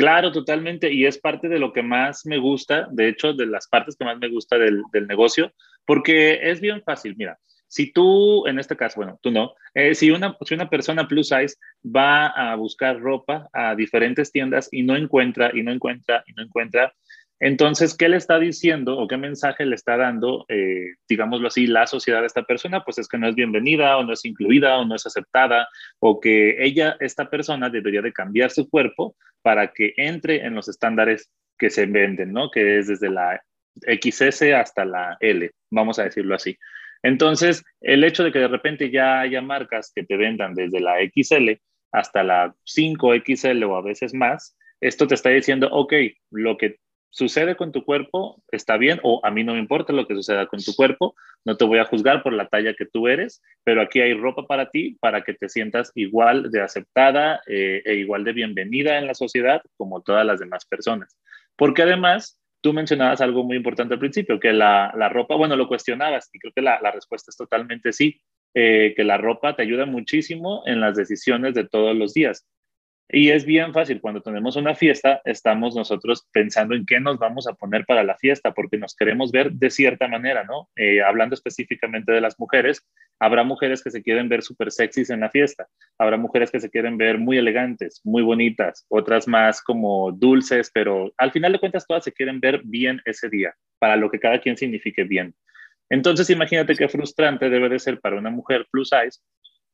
Claro, 0.00 0.32
totalmente. 0.32 0.90
Y 0.90 1.04
es 1.04 1.18
parte 1.18 1.46
de 1.46 1.58
lo 1.58 1.74
que 1.74 1.82
más 1.82 2.24
me 2.24 2.38
gusta, 2.38 2.88
de 2.90 3.10
hecho, 3.10 3.34
de 3.34 3.44
las 3.44 3.68
partes 3.68 3.96
que 3.96 4.06
más 4.06 4.16
me 4.16 4.30
gusta 4.30 4.56
del, 4.56 4.82
negocio, 5.06 5.52
porque 5.84 6.50
es 6.50 6.58
bien 6.62 6.82
fácil. 6.82 7.14
Mira, 7.18 7.38
si 7.68 7.92
tú, 7.92 8.46
en 8.46 8.58
este 8.58 8.78
caso, 8.78 8.96
bueno, 8.96 9.18
tú 9.22 9.30
no, 9.30 9.52
eh, 9.74 9.94
si, 9.94 10.10
una, 10.10 10.34
si 10.40 10.54
una 10.54 10.70
persona 10.70 11.06
plus 11.06 11.28
size 11.28 11.54
va 11.84 12.28
a 12.28 12.54
buscar 12.54 12.98
ropa 12.98 13.50
a 13.52 13.74
diferentes 13.74 14.32
tiendas 14.32 14.70
y 14.72 14.84
no 14.84 14.96
encuentra, 14.96 15.50
y 15.52 15.62
no 15.62 15.70
encuentra, 15.70 16.24
y 16.26 16.32
no 16.32 16.44
encuentra, 16.44 16.94
entonces, 17.40 17.96
¿qué 17.96 18.10
le 18.10 18.18
está 18.18 18.38
diciendo 18.38 18.98
o 18.98 19.08
qué 19.08 19.16
mensaje 19.16 19.64
le 19.64 19.74
está 19.74 19.96
dando, 19.96 20.44
eh, 20.48 20.92
digámoslo 21.08 21.48
así, 21.48 21.66
la 21.66 21.86
sociedad 21.86 22.22
a 22.22 22.26
esta 22.26 22.42
persona? 22.42 22.84
Pues 22.84 22.98
es 22.98 23.08
que 23.08 23.16
no 23.16 23.26
es 23.26 23.34
bienvenida 23.34 23.96
o 23.96 24.04
no 24.04 24.12
es 24.12 24.26
incluida 24.26 24.78
o 24.78 24.84
no 24.84 24.94
es 24.94 25.06
aceptada 25.06 25.66
o 26.00 26.20
que 26.20 26.62
ella, 26.62 26.98
esta 27.00 27.30
persona, 27.30 27.70
debería 27.70 28.02
de 28.02 28.12
cambiar 28.12 28.50
su 28.50 28.68
cuerpo 28.68 29.16
para 29.40 29.72
que 29.72 29.94
entre 29.96 30.44
en 30.44 30.54
los 30.54 30.68
estándares 30.68 31.30
que 31.58 31.70
se 31.70 31.86
venden, 31.86 32.34
¿no? 32.34 32.50
Que 32.50 32.78
es 32.78 32.88
desde 32.88 33.08
la 33.08 33.42
XS 33.86 34.42
hasta 34.54 34.84
la 34.84 35.16
L, 35.20 35.50
vamos 35.70 35.98
a 35.98 36.04
decirlo 36.04 36.34
así. 36.34 36.58
Entonces, 37.02 37.64
el 37.80 38.04
hecho 38.04 38.22
de 38.22 38.32
que 38.32 38.40
de 38.40 38.48
repente 38.48 38.90
ya 38.90 39.20
haya 39.20 39.40
marcas 39.40 39.92
que 39.94 40.04
te 40.04 40.18
vendan 40.18 40.54
desde 40.54 40.80
la 40.80 40.96
XL 40.98 41.52
hasta 41.90 42.22
la 42.22 42.54
5XL 42.66 43.66
o 43.66 43.76
a 43.76 43.82
veces 43.82 44.12
más, 44.12 44.58
esto 44.82 45.06
te 45.06 45.14
está 45.14 45.30
diciendo, 45.30 45.68
ok, 45.72 45.94
lo 46.30 46.58
que 46.58 46.76
sucede 47.10 47.56
con 47.56 47.72
tu 47.72 47.84
cuerpo, 47.84 48.42
está 48.50 48.76
bien, 48.76 49.00
o 49.02 49.20
a 49.24 49.30
mí 49.30 49.44
no 49.44 49.54
me 49.54 49.58
importa 49.58 49.92
lo 49.92 50.06
que 50.06 50.14
suceda 50.14 50.46
con 50.46 50.62
tu 50.62 50.74
cuerpo, 50.74 51.14
no 51.44 51.56
te 51.56 51.64
voy 51.64 51.78
a 51.78 51.84
juzgar 51.84 52.22
por 52.22 52.32
la 52.32 52.48
talla 52.48 52.74
que 52.74 52.86
tú 52.86 53.08
eres, 53.08 53.42
pero 53.64 53.82
aquí 53.82 54.00
hay 54.00 54.14
ropa 54.14 54.46
para 54.46 54.70
ti 54.70 54.96
para 55.00 55.22
que 55.22 55.34
te 55.34 55.48
sientas 55.48 55.90
igual 55.94 56.50
de 56.50 56.62
aceptada 56.62 57.40
eh, 57.46 57.82
e 57.84 57.94
igual 57.94 58.24
de 58.24 58.32
bienvenida 58.32 58.98
en 58.98 59.06
la 59.06 59.14
sociedad 59.14 59.60
como 59.76 60.02
todas 60.02 60.24
las 60.24 60.40
demás 60.40 60.64
personas. 60.64 61.18
Porque 61.56 61.82
además, 61.82 62.38
tú 62.60 62.72
mencionabas 62.72 63.20
algo 63.20 63.42
muy 63.42 63.56
importante 63.56 63.94
al 63.94 64.00
principio, 64.00 64.38
que 64.38 64.52
la, 64.52 64.92
ropa, 65.10 65.34
bueno, 65.34 65.56
lo 65.56 65.68
cuestionabas 65.68 66.30
y 66.32 66.38
creo 66.38 66.52
que 66.54 66.62
la, 66.62 66.78
respuesta 66.90 67.30
es 67.30 67.36
totalmente 67.36 67.92
sí, 67.92 68.20
eh, 68.54 68.94
que 68.96 69.04
la 69.04 69.18
ropa 69.18 69.56
te 69.56 69.62
ayuda 69.62 69.86
muchísimo 69.86 70.62
en 70.66 70.80
las 70.80 70.96
decisiones 70.96 71.54
de 71.54 71.66
todos 71.66 71.96
los 71.96 72.14
días. 72.14 72.46
Y 73.12 73.30
es 73.30 73.44
bien 73.44 73.72
fácil, 73.72 74.00
cuando 74.00 74.20
tenemos 74.20 74.54
una 74.54 74.76
fiesta, 74.76 75.20
estamos 75.24 75.74
nosotros 75.74 76.28
pensando 76.32 76.76
en 76.76 76.86
qué 76.86 77.00
nos 77.00 77.18
vamos 77.18 77.48
a 77.48 77.54
poner 77.54 77.84
para 77.84 78.04
la 78.04 78.16
fiesta, 78.16 78.52
porque 78.52 78.78
nos 78.78 78.94
queremos 78.94 79.32
ver 79.32 79.50
de 79.50 79.68
cierta 79.70 80.06
manera, 80.06 80.44
¿no? 80.44 80.68
Eh, 80.76 81.02
hablando 81.02 81.34
específicamente 81.34 82.12
de 82.12 82.20
las 82.20 82.38
mujeres, 82.38 82.86
habrá 83.18 83.42
mujeres 83.42 83.82
que 83.82 83.90
se 83.90 84.02
quieren 84.02 84.28
ver 84.28 84.42
súper 84.42 84.70
sexys 84.70 85.10
en 85.10 85.20
la 85.20 85.30
fiesta, 85.30 85.66
habrá 85.98 86.16
mujeres 86.18 86.52
que 86.52 86.60
se 86.60 86.70
quieren 86.70 86.98
ver 86.98 87.18
muy 87.18 87.36
elegantes, 87.36 88.00
muy 88.04 88.22
bonitas, 88.22 88.86
otras 88.88 89.26
más 89.26 89.60
como 89.60 90.12
dulces, 90.12 90.70
pero 90.72 91.12
al 91.16 91.32
final 91.32 91.52
de 91.52 91.58
cuentas 91.58 91.86
todas 91.88 92.04
se 92.04 92.12
quieren 92.12 92.38
ver 92.38 92.60
bien 92.64 93.00
ese 93.04 93.28
día, 93.28 93.56
para 93.80 93.96
lo 93.96 94.08
que 94.08 94.20
cada 94.20 94.40
quien 94.40 94.56
signifique 94.56 95.02
bien. 95.02 95.34
Entonces 95.88 96.30
imagínate 96.30 96.76
qué 96.76 96.88
frustrante 96.88 97.50
debe 97.50 97.68
de 97.68 97.80
ser 97.80 97.98
para 97.98 98.16
una 98.16 98.30
mujer 98.30 98.68
plus 98.70 98.90
size 98.90 99.18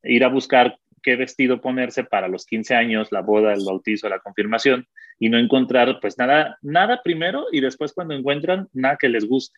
ir 0.02 0.24
a 0.24 0.28
buscar 0.28 0.78
qué 1.06 1.14
vestido 1.14 1.60
ponerse 1.60 2.02
para 2.02 2.26
los 2.26 2.46
15 2.46 2.74
años, 2.74 3.12
la 3.12 3.20
boda, 3.20 3.52
el 3.52 3.64
bautizo, 3.64 4.08
la 4.08 4.18
confirmación, 4.18 4.88
y 5.20 5.28
no 5.28 5.38
encontrar 5.38 6.00
pues 6.00 6.18
nada, 6.18 6.58
nada 6.62 7.00
primero 7.04 7.46
y 7.52 7.60
después 7.60 7.92
cuando 7.92 8.14
encuentran 8.14 8.66
nada 8.72 8.96
que 9.00 9.08
les 9.08 9.24
guste, 9.24 9.56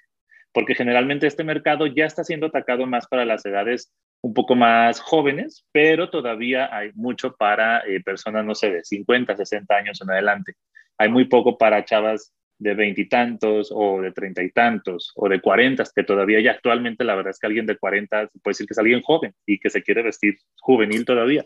porque 0.53 0.75
generalmente 0.75 1.27
este 1.27 1.45
mercado 1.45 1.87
ya 1.87 2.05
está 2.05 2.23
siendo 2.23 2.49
atacado 2.49 2.87
más 2.87 3.07
para 3.07 3.25
las 3.25 3.47
edades 3.47 3.91
un 4.21 4.35
poco 4.35 4.57
más 4.57 5.01
jóvenes, 5.01 5.65
pero 5.73 6.11
todavía 6.11 6.69
hay 6.71 6.93
mucho 6.95 7.35
para 7.35 7.79
eh, 7.87 8.03
personas, 8.03 8.45
no 8.45 8.55
sé, 8.55 8.71
de 8.71 8.85
50, 8.85 9.35
60 9.35 9.75
años 9.75 10.03
en 10.03 10.11
adelante. 10.11 10.53
Hay 10.99 11.09
muy 11.09 11.25
poco 11.25 11.57
para 11.57 11.83
chavas 11.87 12.35
de 12.59 12.75
veintitantos 12.75 13.71
o 13.73 14.01
de 14.01 14.13
treinta 14.13 14.43
y 14.43 14.51
tantos 14.51 15.13
o 15.15 15.29
de 15.29 15.41
cuarenta, 15.41 15.85
que 15.95 16.03
todavía 16.03 16.41
ya 16.41 16.53
actualmente 16.53 17.05
la 17.05 17.15
verdad 17.15 17.31
es 17.31 17.39
que 17.39 17.47
alguien 17.47 17.67
de 17.67 17.77
cuarenta 17.77 18.29
puede 18.43 18.53
decir 18.53 18.67
que 18.67 18.75
es 18.75 18.79
alguien 18.79 19.01
joven 19.03 19.33
y 19.47 19.59
que 19.59 19.71
se 19.71 19.83
quiere 19.83 20.03
vestir 20.03 20.37
juvenil 20.61 21.05
todavía. 21.05 21.45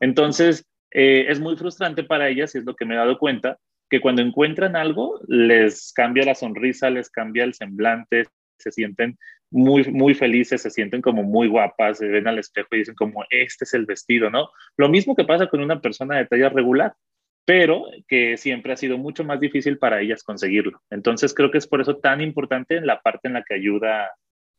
Entonces, 0.00 0.66
eh, 0.90 1.26
es 1.28 1.40
muy 1.40 1.56
frustrante 1.56 2.04
para 2.04 2.28
ellas 2.28 2.54
y 2.54 2.58
es 2.58 2.64
lo 2.64 2.74
que 2.74 2.84
me 2.84 2.94
he 2.94 2.98
dado 2.98 3.18
cuenta, 3.18 3.58
que 3.88 4.00
cuando 4.00 4.22
encuentran 4.22 4.76
algo 4.76 5.20
les 5.26 5.92
cambia 5.92 6.24
la 6.24 6.34
sonrisa, 6.34 6.90
les 6.90 7.10
cambia 7.10 7.44
el 7.44 7.54
semblante, 7.54 8.26
se 8.56 8.70
sienten 8.70 9.18
muy, 9.50 9.84
muy 9.84 10.14
felices, 10.14 10.62
se 10.62 10.70
sienten 10.70 11.02
como 11.02 11.22
muy 11.24 11.48
guapas, 11.48 11.98
se 11.98 12.06
ven 12.06 12.28
al 12.28 12.38
espejo 12.38 12.68
y 12.72 12.78
dicen 12.78 12.94
como, 12.94 13.24
este 13.30 13.64
es 13.64 13.74
el 13.74 13.86
vestido, 13.86 14.30
¿no? 14.30 14.50
Lo 14.76 14.88
mismo 14.88 15.16
que 15.16 15.24
pasa 15.24 15.48
con 15.48 15.60
una 15.60 15.80
persona 15.80 16.18
de 16.18 16.26
talla 16.26 16.50
regular 16.50 16.94
pero 17.44 17.84
que 18.08 18.36
siempre 18.36 18.72
ha 18.72 18.76
sido 18.76 18.98
mucho 18.98 19.24
más 19.24 19.40
difícil 19.40 19.78
para 19.78 20.00
ellas 20.00 20.22
conseguirlo. 20.24 20.82
Entonces 20.90 21.34
creo 21.34 21.50
que 21.50 21.58
es 21.58 21.66
por 21.66 21.80
eso 21.80 21.96
tan 21.98 22.20
importante 22.20 22.76
en 22.76 22.86
la 22.86 23.00
parte 23.00 23.28
en 23.28 23.34
la 23.34 23.44
que 23.44 23.54
ayuda 23.54 24.10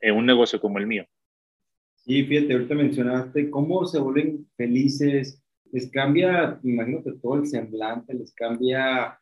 en 0.01 0.15
un 0.15 0.25
negocio 0.25 0.59
como 0.59 0.79
el 0.79 0.88
mío. 0.88 1.05
Sí, 1.95 2.23
fíjate, 2.25 2.53
ahorita 2.53 2.75
mencionaste 2.75 3.50
cómo 3.51 3.85
se 3.85 4.00
vuelven 4.00 4.47
felices, 4.57 5.41
les 5.71 5.89
cambia, 5.91 6.59
imagino 6.63 7.03
que 7.03 7.13
todo 7.13 7.35
el 7.35 7.47
semblante, 7.47 8.13
les 8.13 8.33
cambia 8.33 9.17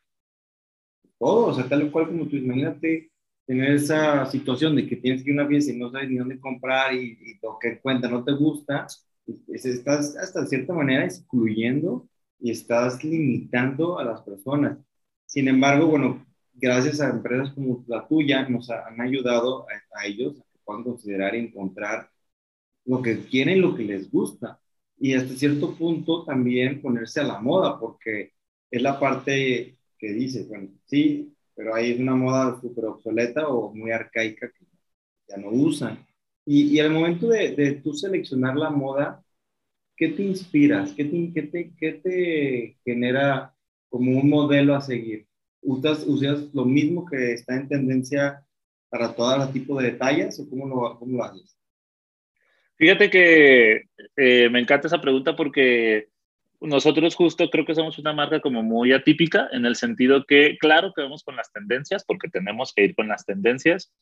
todo, 1.18 1.46
o 1.48 1.54
sea, 1.54 1.68
tal 1.68 1.90
cual 1.90 2.08
como 2.08 2.26
tú, 2.28 2.36
imagínate 2.36 3.10
tener 3.46 3.72
esa 3.72 4.26
situación 4.26 4.76
de 4.76 4.86
que 4.86 4.96
tienes 4.96 5.22
que 5.22 5.30
ir 5.30 5.38
a 5.38 5.42
una 5.42 5.48
fiesta 5.50 5.72
y 5.72 5.78
no 5.78 5.90
sabes 5.90 6.08
ni 6.10 6.16
dónde 6.18 6.40
comprar 6.40 6.94
y, 6.94 7.18
y 7.20 7.38
lo 7.42 7.58
que 7.60 7.80
cuenta 7.80 8.08
no 8.08 8.24
te 8.24 8.32
gusta, 8.32 8.86
estás 9.48 10.16
hasta 10.16 10.42
de 10.42 10.46
cierta 10.46 10.72
manera 10.72 11.04
excluyendo 11.04 12.08
y 12.40 12.50
estás 12.50 13.02
limitando 13.04 13.98
a 13.98 14.04
las 14.04 14.22
personas. 14.22 14.78
Sin 15.26 15.48
embargo, 15.48 15.86
bueno, 15.86 16.26
gracias 16.54 17.00
a 17.00 17.10
empresas 17.10 17.52
como 17.52 17.84
la 17.88 18.06
tuya, 18.06 18.48
nos 18.48 18.70
han 18.70 19.00
ayudado 19.00 19.66
a, 19.94 20.06
ellos 20.06 20.40
a 20.40 20.42
que 20.52 20.58
puedan 20.64 20.84
considerar 20.84 21.34
y 21.34 21.40
encontrar 21.40 22.10
lo 22.84 23.02
que 23.02 23.24
quieren, 23.26 23.60
lo 23.60 23.74
que 23.76 23.84
les 23.84 24.10
gusta. 24.10 24.60
Y 24.98 25.14
hasta 25.14 25.34
cierto 25.34 25.74
punto 25.76 26.24
también 26.24 26.82
ponerse 26.82 27.20
a 27.20 27.24
la 27.24 27.40
moda, 27.40 27.78
porque 27.80 28.32
es 28.70 28.82
la 28.82 28.98
parte 29.00 29.78
que 29.98 30.12
dice, 30.12 30.44
bueno, 30.44 30.70
sí, 30.86 31.34
pero 31.54 31.74
hay 31.74 32.00
una 32.00 32.14
moda 32.14 32.60
súper 32.60 32.86
obsoleta 32.86 33.48
o 33.48 33.74
muy 33.74 33.90
arcaica 33.92 34.50
que 34.50 34.66
ya 35.28 35.36
no 35.36 35.50
usan. 35.50 36.06
Y, 36.44 36.64
y 36.76 36.80
al 36.80 36.90
momento 36.90 37.28
de, 37.28 37.54
de 37.54 37.72
tú 37.74 37.94
seleccionar 37.94 38.56
la 38.56 38.70
moda, 38.70 39.22
¿qué 40.00 40.08
te 40.08 40.22
inspiras? 40.22 40.92
¿Qué 40.92 41.04
te, 41.04 41.30
qué 41.34 41.42
te, 41.42 41.72
qué 41.78 41.92
te 41.92 42.76
genera 42.86 43.54
como 43.90 44.18
un 44.18 44.30
modelo 44.30 44.74
a 44.74 44.80
seguir? 44.80 45.26
¿Usas, 45.60 46.04
¿Usas 46.06 46.54
lo 46.54 46.64
mismo 46.64 47.04
que 47.04 47.34
está 47.34 47.54
en 47.54 47.68
tendencia 47.68 48.42
para 48.88 49.14
todo 49.14 49.46
tipo 49.50 49.78
de 49.78 49.90
detalles 49.90 50.40
o 50.40 50.48
cómo 50.48 50.66
lo, 50.66 50.98
cómo 50.98 51.18
lo 51.18 51.24
haces? 51.24 51.54
Fíjate 52.76 53.10
que 53.10 53.82
eh, 54.16 54.48
me 54.50 54.60
encanta 54.60 54.86
esa 54.86 55.02
pregunta 55.02 55.36
porque 55.36 56.08
nosotros 56.62 57.14
justo 57.14 57.50
creo 57.50 57.66
que 57.66 57.74
somos 57.74 57.98
una 57.98 58.14
marca 58.14 58.40
como 58.40 58.62
muy 58.62 58.94
atípica 58.94 59.50
en 59.52 59.66
el 59.66 59.76
sentido 59.76 60.24
que, 60.24 60.56
claro 60.58 60.94
que 60.96 61.02
vamos 61.02 61.22
con 61.22 61.36
las 61.36 61.52
tendencias 61.52 62.06
porque 62.06 62.30
tenemos 62.30 62.72
que 62.72 62.84
ir 62.84 62.94
con 62.94 63.06
las 63.06 63.26
tendencias, 63.26 63.92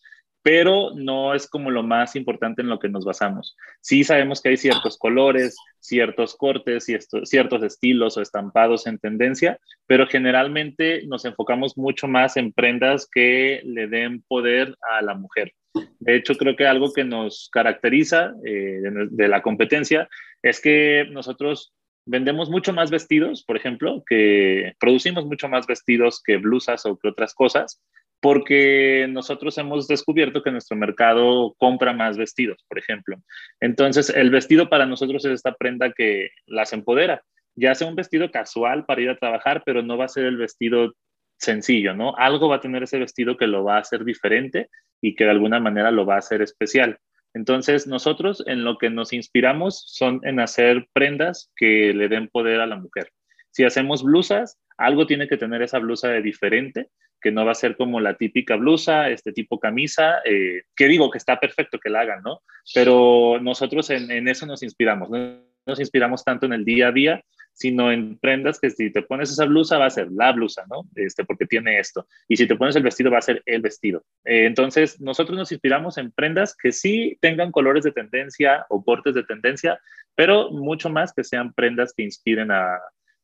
pero 0.43 0.93
no 0.95 1.35
es 1.35 1.49
como 1.49 1.71
lo 1.71 1.83
más 1.83 2.17
importante 2.17 2.63
en 2.63 2.69
lo 2.69 2.79
que 2.79 2.89
nos 2.89 3.05
basamos. 3.05 3.57
Sí 3.81 4.05
sabemos 4.05 4.41
que 4.41 4.51
hay 4.51 4.57
ciertos 4.57 4.97
colores, 4.97 5.57
ciertos 5.81 6.37
cortes, 6.37 6.87
ciertos 7.25 7.63
estilos 7.63 8.17
o 8.17 8.23
estampados 8.23 8.87
en 8.87 8.99
tendencia, 8.99 9.59
pero 9.87 10.07
generalmente 10.07 11.03
nos 11.07 11.25
enfocamos 11.25 11.77
mucho 11.77 12.09
más 12.09 12.37
en 12.37 12.53
prendas 12.53 13.09
que 13.11 13.61
le 13.65 13.89
den 13.89 14.23
poder 14.23 14.77
a 14.97 15.03
la 15.03 15.15
mujer. 15.15 15.53
De 15.99 16.17
hecho, 16.17 16.35
creo 16.35 16.57
que 16.57 16.67
algo 16.67 16.93
que 16.93 17.05
nos 17.05 17.49
caracteriza 17.53 18.33
eh, 18.45 18.81
de, 19.11 19.29
la 19.29 19.43
competencia 19.43 20.09
es 20.43 20.61
que 20.61 21.07
nosotros 21.11 21.75
vendemos 22.07 22.49
mucho 22.49 22.73
más 22.73 22.91
vestidos, 22.91 23.45
por 23.45 23.57
ejemplo, 23.57 24.03
que 24.07 24.75
producimos 24.81 25.27
mucho 25.27 25.49
más 25.49 25.67
vestidos 25.67 26.23
que 26.23 26.39
blusas 26.39 26.87
o 26.87 26.97
que 26.97 27.09
otras 27.09 27.35
cosas, 27.35 27.83
porque 28.21 29.07
nosotros 29.09 29.57
hemos 29.59 29.87
descubierto 29.87 30.43
que 30.43 30.51
nuestro 30.51 30.77
mercado 30.77 31.55
compra 31.59 31.93
más 31.93 32.17
vestidos, 32.17 32.65
por 32.69 32.79
ejemplo. 32.79 33.17
Entonces, 33.61 34.11
el 34.11 34.31
vestido 34.31 34.69
para 34.69 34.87
nosotros 34.87 35.25
es 35.25 35.33
esta 35.33 35.55
prenda 35.55 35.93
que 35.93 36.31
las 36.47 36.73
empodera. 36.73 37.23
Ya 37.55 37.75
sea 37.75 37.89
un 37.89 37.95
vestido 37.95 38.31
casual 38.31 38.85
para 38.87 39.01
ir 39.01 39.11
a 39.11 39.19
trabajar, 39.19 39.63
pero 39.65 39.83
no 39.83 39.97
va 39.97 40.07
a 40.07 40.09
ser 40.09 40.25
el 40.25 40.37
vestido 40.37 40.95
sencillo, 41.39 41.95
¿no? 41.95 42.17
Algo 42.17 42.49
va 42.49 42.57
a 42.57 42.61
tener 42.61 42.83
ese 42.83 42.99
vestido 42.99 43.37
que 43.37 43.47
lo 43.47 43.65
va 43.65 43.77
a 43.77 43.81
hacer 43.81 44.05
diferente 44.05 44.69
y 45.01 45.15
que 45.15 45.25
de 45.25 45.31
alguna 45.31 45.61
manera 45.61 45.91
lo 45.91 46.05
va 46.05 46.17
a 46.17 46.19
hacer 46.19 46.43
especial. 46.43 46.99
Entonces, 47.35 47.87
nosotros 47.87 48.43
en 48.47 48.65
lo 48.65 48.79
que 48.79 48.91
nos 48.91 49.13
inspiramos 49.13 49.85
son 49.87 50.21
en 50.25 50.41
hacer 50.41 50.89
prendas 50.93 51.53
que 51.55 51.93
le 51.95 52.09
den 52.09 52.29
poder 52.29 52.61
a 52.61 52.67
la 52.67 52.77
mujer. 52.77 53.11
Si 53.59 53.65
hacemos 53.65 54.05
blusas, 54.05 54.57
algo 54.77 55.05
tiene 55.05 55.27
que 55.27 55.37
tener 55.37 55.63
esa 55.63 55.81
blusa 55.81 56.07
de 56.07 56.23
diferente 56.23 56.91
que 57.21 57.33
no 57.33 57.45
va 57.45 57.51
a 57.51 57.57
ser 57.57 57.77
como 57.77 57.99
la 57.99 58.17
típica 58.17 58.55
blusa, 58.55 59.11
este 59.11 59.33
tipo 59.33 59.59
camisa, 59.59 60.19
eh, 60.25 60.63
que 60.77 60.87
digo 60.87 61.11
que 61.11 61.19
está 61.19 61.41
perfecto 61.41 61.81
que 61.81 61.91
la 61.91 62.03
hagan, 62.03 62.23
¿no? 62.23 62.43
Pero 62.73 63.41
nosotros 63.43 63.91
en, 63.91 64.29
eso 64.29 64.47
nos 64.47 64.63
inspiramos, 64.63 65.11
¿no? 65.11 65.43
nos 65.67 65.81
inspiramos 65.81 66.23
tanto 66.25 66.47
en 66.47 66.53
el 66.53 66.65
día 66.65 66.87
a 66.87 66.93
día, 66.93 67.25
sino 67.53 67.91
en 67.91 68.17
prendas 68.21 68.61
que 68.61 68.71
si 68.71 68.93
te 68.93 69.03
pones 69.03 69.33
esa 69.33 69.45
blusa 69.45 69.77
va 69.77 69.87
a 69.87 69.91
ser 69.91 70.07
la 70.13 70.31
blusa, 70.31 70.65
¿no? 70.71 70.85
Este, 70.95 71.25
porque 71.25 71.45
tiene 71.45 71.81
esto. 71.81 72.07
Y 72.29 72.37
si 72.37 72.47
te 72.47 72.55
pones 72.55 72.77
el 72.77 72.85
vestido 72.85 73.11
va 73.11 73.19
a 73.19 73.23
ser 73.23 73.43
el 73.45 73.61
vestido. 73.61 74.05
Eh, 74.25 74.47
entonces, 74.47 75.01
nosotros 75.01 75.37
nos 75.37 75.51
inspiramos 75.51 75.99
en 75.99 76.13
prendas 76.13 76.55
que 76.57 76.71
sí 76.71 77.19
tengan 77.21 77.51
colores 77.51 77.83
de 77.83 77.91
tendencia 77.91 78.67
o 78.69 78.85
cortes 78.85 79.17
de 79.17 79.25
tendencia, 79.25 79.81
pero 80.15 80.53
mucho 80.53 80.91
más 80.91 81.13
que 81.13 81.25
sean 81.25 81.53
prendas 81.53 81.93
que 81.93 82.05
inspiren 82.05 82.53
a, 82.53 82.79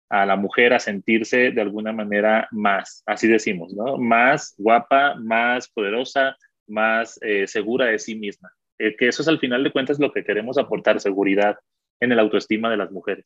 a 0.08 0.26
la 0.26 0.36
mujer 0.36 0.72
a 0.72 0.80
sentirse 0.80 1.50
de 1.50 1.60
alguna 1.60 1.92
manera 1.92 2.48
más, 2.50 3.02
así 3.06 3.26
decimos, 3.26 3.74
¿no? 3.74 3.96
Más 3.96 4.54
guapa, 4.58 5.14
más 5.16 5.68
poderosa, 5.68 6.36
más 6.66 7.18
eh, 7.22 7.46
segura 7.46 7.86
de 7.86 7.98
sí 7.98 8.14
misma. 8.14 8.52
Eh, 8.78 8.96
que 8.96 9.08
eso 9.08 9.22
es 9.22 9.28
al 9.28 9.38
final 9.38 9.62
de 9.64 9.72
cuentas 9.72 9.98
lo 9.98 10.12
que 10.12 10.24
queremos 10.24 10.58
aportar, 10.58 11.00
seguridad 11.00 11.56
en 12.00 12.12
el 12.12 12.18
autoestima 12.18 12.70
de 12.70 12.76
las 12.76 12.90
mujeres. 12.90 13.24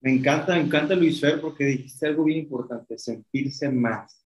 Me 0.00 0.12
encanta, 0.12 0.54
me 0.54 0.62
encanta 0.62 0.96
Luis 0.96 1.20
Fer 1.20 1.40
porque 1.40 1.64
dijiste 1.64 2.06
algo 2.06 2.24
bien 2.24 2.40
importante, 2.40 2.98
sentirse 2.98 3.70
más. 3.70 4.26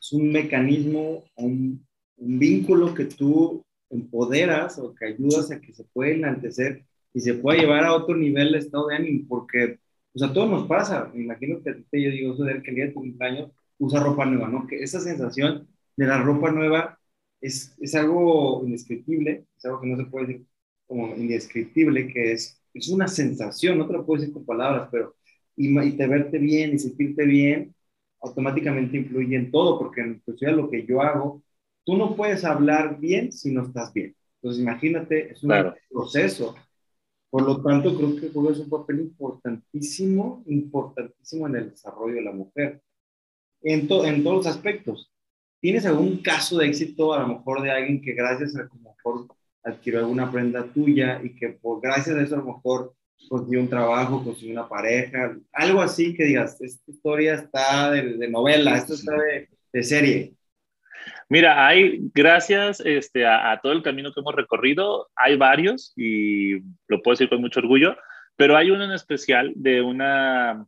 Es 0.00 0.12
un 0.12 0.32
mecanismo, 0.32 1.24
un, 1.36 1.86
un 2.16 2.38
vínculo 2.38 2.92
que 2.94 3.04
tú 3.04 3.64
empoderas 3.90 4.78
o 4.78 4.94
que 4.94 5.06
ayudas 5.06 5.50
a 5.50 5.60
que 5.60 5.72
se 5.72 5.84
pueda 5.84 6.12
enaltecer 6.12 6.84
y 7.12 7.20
se 7.20 7.34
pueda 7.34 7.60
llevar 7.60 7.84
a 7.84 7.94
otro 7.94 8.16
nivel 8.16 8.52
de 8.52 8.58
estado 8.58 8.88
de 8.88 8.96
ánimo, 8.96 9.26
porque 9.28 9.78
pues 10.12 10.22
a 10.28 10.32
todos 10.32 10.50
nos 10.50 10.66
pasa. 10.68 11.10
Me 11.14 11.22
imagino 11.24 11.60
que 11.62 12.02
yo 12.02 12.10
digo 12.10 12.34
eso 12.34 12.44
de 12.44 12.62
que 12.62 12.70
el 12.70 12.76
día 12.76 12.86
de 12.86 12.92
tu 12.92 13.00
cumpleaños 13.00 13.50
usa 13.78 14.00
ropa 14.02 14.24
nueva, 14.26 14.48
¿no? 14.48 14.66
Que 14.66 14.82
esa 14.82 15.00
sensación 15.00 15.68
de 15.96 16.06
la 16.06 16.22
ropa 16.22 16.50
nueva 16.50 16.98
es, 17.40 17.74
es 17.80 17.94
algo 17.94 18.62
indescriptible, 18.64 19.46
es 19.56 19.64
algo 19.64 19.80
que 19.80 19.86
no 19.88 19.96
se 19.96 20.04
puede 20.06 20.26
decir 20.26 20.46
como 20.86 21.14
indescriptible, 21.16 22.08
que 22.08 22.32
es, 22.32 22.60
es 22.74 22.88
una 22.88 23.08
sensación, 23.08 23.78
no 23.78 23.86
te 23.86 23.92
lo 23.92 24.06
puedo 24.06 24.20
decir 24.20 24.34
con 24.34 24.44
palabras, 24.46 24.88
pero 24.90 25.14
y, 25.56 25.78
y 25.80 25.92
te 25.96 26.06
verte 26.06 26.38
bien 26.38 26.74
y 26.74 26.78
sentirte 26.78 27.24
bien, 27.26 27.74
automáticamente 28.20 28.96
influye 28.96 29.36
en 29.36 29.50
todo, 29.50 29.78
porque 29.78 30.00
en 30.02 30.14
especial 30.16 30.56
lo 30.56 30.70
que 30.70 30.84
yo 30.86 31.02
hago, 31.02 31.42
tú 31.84 31.96
no 31.96 32.16
puedes 32.16 32.44
hablar 32.44 32.98
bien 32.98 33.32
si 33.32 33.52
no 33.52 33.62
estás 33.64 33.92
bien. 33.92 34.14
Entonces, 34.36 34.62
imagínate, 34.62 35.32
es 35.32 35.42
un 35.44 35.72
proceso. 35.90 36.54
Por 37.30 37.42
lo 37.42 37.62
tanto, 37.62 37.96
creo 37.96 38.16
que 38.16 38.30
juegas 38.30 38.58
un 38.58 38.70
papel 38.70 39.00
importantísimo, 39.00 40.42
importantísimo 40.46 41.46
en 41.46 41.56
el 41.56 41.70
desarrollo 41.70 42.14
de 42.14 42.22
la 42.22 42.32
mujer, 42.32 42.82
en, 43.62 43.80
en 43.80 44.24
todos 44.24 44.36
los 44.36 44.46
aspectos. 44.46 45.12
¿Tienes 45.60 45.84
algún 45.86 46.22
caso 46.22 46.58
de 46.58 46.66
éxito, 46.66 47.12
a 47.12 47.20
lo 47.20 47.28
mejor, 47.28 47.62
de 47.62 47.70
alguien 47.70 48.00
que 48.00 48.12
gracias 48.12 48.56
a 48.56 48.68
como 48.68 48.94
mejor 48.94 49.26
adquirió 49.64 50.00
alguna 50.00 50.30
prenda 50.30 50.64
tuya 50.72 51.20
y 51.22 51.34
que 51.34 51.48
por 51.50 51.80
gracias 51.80 52.16
a 52.16 52.22
eso 52.22 52.36
a 52.36 52.38
lo 52.38 52.44
mejor 52.44 52.94
consiguió 53.28 53.60
un 53.60 53.68
trabajo, 53.68 54.22
consiguió 54.24 54.52
una 54.52 54.68
pareja, 54.68 55.36
algo 55.52 55.80
así 55.80 56.14
que 56.14 56.24
digas, 56.24 56.60
esta 56.60 56.90
historia 56.90 57.34
está 57.34 57.90
de, 57.90 58.28
novela, 58.28 58.76
esto 58.76 58.94
está 58.94 59.12
de, 59.72 59.82
serie. 59.82 60.34
Mira, 61.30 61.66
hay, 61.66 61.98
gracias 62.14 62.80
este, 62.80 63.26
a, 63.26 63.58
todo 63.62 63.72
el 63.72 63.82
camino 63.82 64.12
que 64.12 64.20
hemos 64.20 64.34
recorrido, 64.34 65.08
hay 65.14 65.36
varios 65.36 65.92
y 65.94 66.60
lo 66.86 67.02
puedo 67.02 67.14
decir 67.14 67.28
con 67.28 67.42
mucho 67.42 67.60
orgullo, 67.60 67.96
pero 68.36 68.56
hay 68.56 68.70
uno 68.70 68.84
en 68.84 68.92
especial 68.92 69.52
de 69.54 69.82
una, 69.82 70.64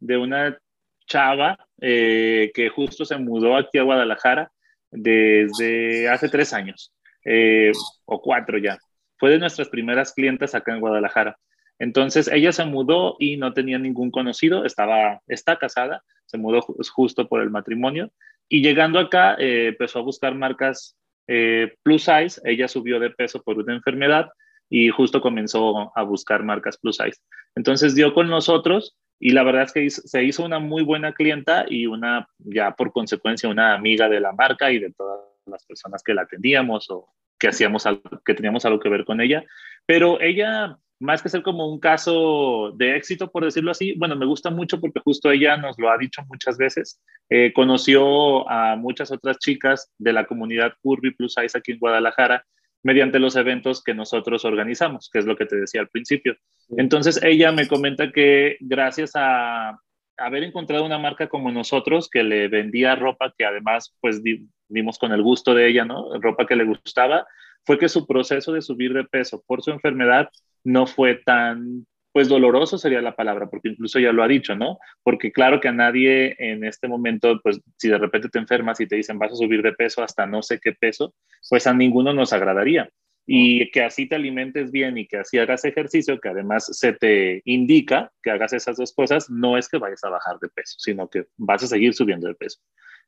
de 0.00 0.16
una 0.16 0.58
chava 1.06 1.58
eh, 1.80 2.50
que 2.54 2.68
justo 2.70 3.04
se 3.04 3.18
mudó 3.18 3.56
aquí 3.56 3.78
a 3.78 3.82
Guadalajara 3.82 4.50
desde 4.90 6.08
hace 6.08 6.28
tres 6.28 6.52
años. 6.52 6.92
Eh, 7.24 7.70
o 8.06 8.20
cuatro 8.20 8.58
ya. 8.58 8.78
Fue 9.18 9.30
de 9.30 9.38
nuestras 9.38 9.68
primeras 9.68 10.12
clientes 10.12 10.54
acá 10.54 10.72
en 10.72 10.80
Guadalajara. 10.80 11.38
Entonces 11.78 12.28
ella 12.28 12.52
se 12.52 12.64
mudó 12.64 13.16
y 13.18 13.36
no 13.36 13.52
tenía 13.52 13.78
ningún 13.78 14.10
conocido, 14.10 14.64
estaba, 14.64 15.20
está 15.28 15.56
casada, 15.56 16.02
se 16.26 16.38
mudó 16.38 16.60
justo 16.62 17.28
por 17.28 17.42
el 17.42 17.50
matrimonio 17.50 18.10
y 18.50 18.62
llegando 18.62 18.98
acá 18.98 19.36
eh, 19.38 19.68
empezó 19.68 20.00
a 20.00 20.02
buscar 20.02 20.34
marcas 20.34 20.96
eh, 21.28 21.72
plus 21.84 22.02
size, 22.02 22.40
ella 22.44 22.66
subió 22.66 22.98
de 22.98 23.10
peso 23.10 23.40
por 23.42 23.56
una 23.56 23.72
enfermedad 23.72 24.28
y 24.68 24.88
justo 24.90 25.20
comenzó 25.20 25.96
a 25.96 26.02
buscar 26.02 26.42
marcas 26.42 26.76
plus 26.76 26.96
size. 26.96 27.20
Entonces 27.54 27.94
dio 27.94 28.12
con 28.12 28.28
nosotros 28.28 28.96
y 29.20 29.30
la 29.30 29.44
verdad 29.44 29.62
es 29.62 29.72
que 29.72 29.88
se 29.88 30.24
hizo 30.24 30.44
una 30.44 30.58
muy 30.58 30.82
buena 30.82 31.12
clienta 31.12 31.64
y 31.68 31.86
una, 31.86 32.26
ya 32.38 32.72
por 32.72 32.92
consecuencia, 32.92 33.48
una 33.48 33.74
amiga 33.74 34.08
de 34.08 34.18
la 34.18 34.32
marca 34.32 34.72
y 34.72 34.80
de 34.80 34.92
todas 34.92 35.20
las 35.46 35.64
personas 35.64 36.02
que 36.02 36.14
la 36.14 36.22
atendíamos 36.22 36.90
o 36.90 37.08
que 37.38 37.48
hacíamos 37.48 37.86
algo, 37.86 38.02
que 38.24 38.34
teníamos 38.34 38.64
algo 38.64 38.80
que 38.80 38.88
ver 38.88 39.04
con 39.04 39.20
ella. 39.20 39.44
Pero 39.86 40.20
ella, 40.20 40.76
más 41.00 41.22
que 41.22 41.30
ser 41.30 41.42
como 41.42 41.66
un 41.66 41.80
caso 41.80 42.72
de 42.76 42.94
éxito, 42.94 43.30
por 43.30 43.44
decirlo 43.44 43.70
así, 43.70 43.94
bueno, 43.94 44.16
me 44.16 44.26
gusta 44.26 44.50
mucho 44.50 44.78
porque 44.80 45.00
justo 45.00 45.30
ella 45.30 45.56
nos 45.56 45.78
lo 45.78 45.90
ha 45.90 45.96
dicho 45.96 46.22
muchas 46.28 46.58
veces. 46.58 47.00
Eh, 47.30 47.52
conoció 47.54 48.48
a 48.50 48.76
muchas 48.76 49.10
otras 49.10 49.38
chicas 49.38 49.90
de 49.98 50.12
la 50.12 50.26
comunidad 50.26 50.74
Curvy 50.82 51.12
Plus 51.12 51.34
Size 51.34 51.56
aquí 51.56 51.72
en 51.72 51.78
Guadalajara 51.78 52.44
mediante 52.82 53.18
los 53.18 53.34
eventos 53.36 53.82
que 53.82 53.94
nosotros 53.94 54.44
organizamos, 54.44 55.08
que 55.10 55.18
es 55.18 55.26
lo 55.26 55.36
que 55.36 55.46
te 55.46 55.56
decía 55.56 55.80
al 55.80 55.88
principio. 55.88 56.36
Entonces 56.76 57.22
ella 57.22 57.50
me 57.50 57.66
comenta 57.66 58.12
que 58.12 58.58
gracias 58.60 59.12
a 59.14 59.78
haber 60.18 60.44
encontrado 60.44 60.84
una 60.84 60.98
marca 60.98 61.28
como 61.28 61.50
nosotros 61.50 62.10
que 62.10 62.22
le 62.22 62.48
vendía 62.48 62.94
ropa 62.94 63.32
que 63.36 63.46
además 63.46 63.96
pues 64.00 64.22
dimos 64.68 64.98
con 64.98 65.12
el 65.12 65.22
gusto 65.22 65.54
de 65.54 65.68
ella, 65.68 65.86
¿no? 65.86 66.20
Ropa 66.20 66.46
que 66.46 66.56
le 66.56 66.64
gustaba, 66.64 67.26
fue 67.64 67.78
que 67.78 67.88
su 67.88 68.06
proceso 68.06 68.52
de 68.52 68.62
subir 68.62 68.92
de 68.92 69.04
peso 69.04 69.42
por 69.46 69.62
su 69.62 69.70
enfermedad 69.70 70.28
no 70.64 70.86
fue 70.86 71.16
tan, 71.16 71.86
pues 72.12 72.28
doloroso 72.28 72.78
sería 72.78 73.00
la 73.00 73.16
palabra, 73.16 73.48
porque 73.48 73.68
incluso 73.68 73.98
ya 73.98 74.12
lo 74.12 74.22
ha 74.22 74.28
dicho, 74.28 74.56
¿no? 74.56 74.78
Porque 75.02 75.32
claro 75.32 75.60
que 75.60 75.68
a 75.68 75.72
nadie 75.72 76.34
en 76.38 76.64
este 76.64 76.88
momento, 76.88 77.40
pues 77.42 77.60
si 77.76 77.88
de 77.88 77.98
repente 77.98 78.28
te 78.28 78.38
enfermas 78.38 78.80
y 78.80 78.86
te 78.86 78.96
dicen 78.96 79.18
vas 79.18 79.32
a 79.32 79.36
subir 79.36 79.62
de 79.62 79.72
peso 79.72 80.02
hasta 80.02 80.26
no 80.26 80.42
sé 80.42 80.58
qué 80.60 80.72
peso, 80.72 81.14
pues 81.48 81.66
a 81.66 81.74
ninguno 81.74 82.12
nos 82.12 82.32
agradaría. 82.32 82.90
Y 83.26 83.70
que 83.70 83.82
así 83.82 84.06
te 84.06 84.16
alimentes 84.16 84.72
bien 84.72 84.98
y 84.98 85.06
que 85.06 85.18
así 85.18 85.38
hagas 85.38 85.64
ejercicio, 85.64 86.18
que 86.18 86.30
además 86.30 86.66
se 86.76 86.94
te 86.94 87.42
indica 87.44 88.10
que 88.22 88.30
hagas 88.30 88.52
esas 88.54 88.76
dos 88.76 88.92
cosas, 88.92 89.30
no 89.30 89.56
es 89.56 89.68
que 89.68 89.78
vayas 89.78 90.02
a 90.02 90.08
bajar 90.08 90.38
de 90.40 90.48
peso, 90.48 90.76
sino 90.78 91.08
que 91.08 91.26
vas 91.36 91.62
a 91.62 91.68
seguir 91.68 91.94
subiendo 91.94 92.26
de 92.26 92.34
peso. 92.34 92.58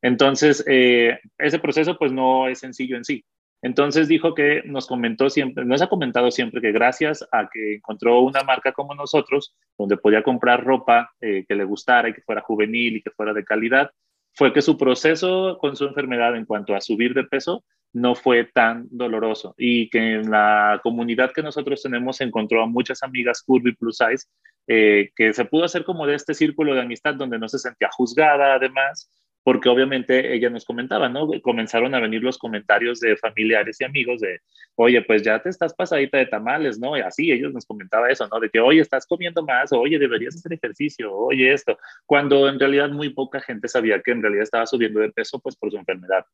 Entonces, 0.01 0.63
eh, 0.69 1.19
ese 1.39 1.59
proceso 1.59 1.97
pues 1.99 2.13
no 2.13 2.49
es 2.49 2.59
sencillo 2.61 2.97
en 2.97 3.05
sí. 3.05 3.25
Entonces 3.63 4.09
dijo 4.09 4.35
que 4.35 4.63
nos 4.65 4.89
comentó 4.89 5.31
siempre, 5.31 5.65
nos 5.65 5.81
ha 5.81 5.89
comentado 5.89 6.33
siempre 6.33 6.61
que 6.61 6.73
gracias 6.73 7.27
a 7.31 7.49
que 7.49 7.77
encontró 7.77 8.21
una 8.21 8.43
marca 8.43 8.73
como 8.73 8.95
nosotros, 8.95 9.55
donde 9.79 9.97
podía 9.97 10.25
comprar 10.25 10.65
ropa 10.65 11.13
eh, 11.21 11.45
que 11.49 11.55
le 11.55 11.65
gustara 11.65 12.09
y 12.09 12.13
que 12.13 12.23
fuera 12.23 12.41
juvenil 12.41 12.97
y 12.97 13.03
que 13.03 13.11
fuera 13.11 13.33
de 13.33 13.45
calidad, 13.45 13.93
fue 14.35 14.53
que 14.53 14.63
su 14.63 14.77
proceso 14.77 15.59
con 15.61 15.77
su 15.77 15.85
enfermedad 15.85 16.37
en 16.37 16.45
cuanto 16.45 16.75
a 16.75 16.81
subir 16.81 17.15
de 17.15 17.25
peso 17.25 17.65
no 17.93 18.15
fue 18.15 18.45
tan 18.45 18.87
doloroso 18.91 19.55
y 19.59 19.91
que 19.91 20.15
en 20.15 20.31
la 20.31 20.81
comunidad 20.83 21.33
que 21.33 21.43
nosotros 21.43 21.83
tenemos 21.83 22.21
encontró 22.21 22.63
a 22.63 22.67
muchas 22.67 23.03
amigas 23.03 23.43
curvy 23.43 23.75
plus 23.75 23.99
size 23.99 24.27
eh, 24.67 25.11
que 25.15 25.35
se 25.35 25.45
pudo 25.45 25.65
hacer 25.65 25.85
como 25.85 26.07
de 26.07 26.15
este 26.15 26.33
círculo 26.35 26.75
de 26.75 26.81
amistad 26.81 27.15
donde 27.15 27.39
no 27.39 27.49
se 27.49 27.59
sentía 27.59 27.91
juzgada 27.93 28.55
además 28.55 29.11
porque 29.43 29.69
obviamente 29.69 30.35
ella 30.35 30.51
nos 30.51 30.65
comentaba, 30.65 31.09
¿no? 31.09 31.29
Comenzaron 31.43 31.95
a 31.95 32.01
venir 32.01 32.23
los 32.23 32.39
comentarios 32.39 33.01
de 33.01 33.17
familiares 33.17 33.81
y 33.81 33.85
amigos 33.85 34.21
de, 34.21 34.41
oye, 34.77 35.03
pues 35.03 35.23
ya 35.23 35.41
te 35.41 35.49
estás 35.49 35.75
pasadita 35.75 36.19
de 36.19 36.27
tamales, 36.27 36.79
¿no? 36.79 36.97
Y 36.97 37.01
así 37.01 37.33
ellos 37.33 37.53
nos 37.53 37.67
comentaba 37.67 38.11
eso, 38.11 38.29
¿no? 38.29 38.39
De 38.39 38.51
que, 38.51 38.61
oye, 38.61 38.81
estás 38.81 39.07
comiendo 39.07 39.43
más, 39.43 39.73
oye, 39.73 39.99
deberías 39.99 40.37
hacer 40.37 40.53
ejercicio, 40.53 41.13
oye, 41.13 41.53
esto, 41.53 41.79
cuando 42.07 42.49
en 42.49 42.59
realidad 42.59 42.91
muy 42.91 43.11
poca 43.11 43.41
gente 43.41 43.69
sabía 43.69 44.01
que 44.01 44.13
en 44.13 44.23
realidad 44.23 44.45
estaba 44.45 44.67
subiendo 44.67 45.01
de 45.01 45.11
peso, 45.11 45.41
pues 45.41 45.57
por 45.57 45.71
su 45.71 45.77
enfermedad. 45.77 46.25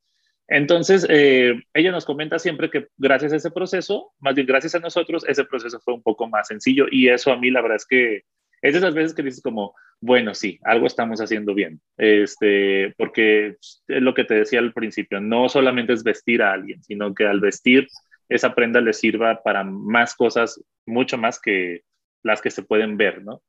Entonces, 0.48 1.06
eh, 1.10 1.62
ella 1.74 1.92
nos 1.92 2.06
comenta 2.06 2.38
siempre 2.38 2.70
que 2.70 2.88
gracias 2.96 3.34
a 3.34 3.36
ese 3.36 3.50
proceso, 3.50 4.12
más 4.18 4.34
bien 4.34 4.46
gracias 4.46 4.74
a 4.74 4.78
nosotros, 4.80 5.24
ese 5.28 5.44
proceso 5.44 5.78
fue 5.80 5.92
un 5.92 6.02
poco 6.02 6.26
más 6.26 6.48
sencillo 6.48 6.86
y 6.90 7.08
eso 7.08 7.30
a 7.30 7.36
mí 7.36 7.50
la 7.50 7.60
verdad 7.60 7.76
es 7.76 7.86
que 7.86 8.22
es 8.62 8.72
de 8.72 8.78
esas 8.78 8.94
veces 8.94 9.14
que 9.14 9.22
dices 9.22 9.42
como, 9.42 9.74
bueno, 10.00 10.34
sí, 10.34 10.58
algo 10.62 10.86
estamos 10.86 11.20
haciendo 11.20 11.54
bien, 11.54 11.80
este, 11.96 12.94
porque 12.96 13.56
es 13.60 13.82
lo 13.86 14.14
que 14.14 14.24
te 14.24 14.34
decía 14.34 14.60
al 14.60 14.72
principio, 14.72 15.20
no 15.20 15.48
solamente 15.48 15.92
es 15.92 16.04
vestir 16.04 16.42
a 16.42 16.52
alguien, 16.52 16.82
sino 16.82 17.14
que 17.14 17.26
al 17.26 17.40
vestir 17.40 17.88
esa 18.28 18.54
prenda 18.54 18.80
le 18.80 18.92
sirva 18.92 19.42
para 19.42 19.64
más 19.64 20.14
cosas, 20.14 20.62
mucho 20.86 21.18
más 21.18 21.40
que 21.40 21.82
las 22.22 22.40
que 22.40 22.50
se 22.50 22.62
pueden 22.62 22.96
ver, 22.96 23.24
¿no? 23.24 23.42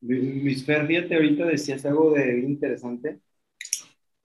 Luis 0.00 0.64
Fer, 0.64 0.86
fíjate, 0.86 1.14
ahorita 1.14 1.44
decías 1.46 1.84
algo 1.86 2.12
de 2.12 2.40
interesante, 2.40 3.20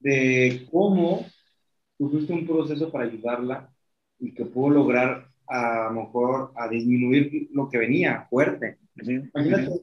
de 0.00 0.66
cómo 0.70 1.24
tuviste 1.96 2.32
un 2.32 2.46
proceso 2.46 2.90
para 2.90 3.04
ayudarla 3.04 3.70
y 4.18 4.32
que 4.34 4.44
pudo 4.44 4.70
lograr 4.70 5.28
a 5.48 5.90
lo 5.92 6.02
mejor 6.02 6.52
a 6.56 6.68
disminuir 6.68 7.48
lo 7.52 7.68
que 7.68 7.78
venía 7.78 8.26
fuerte. 8.30 8.78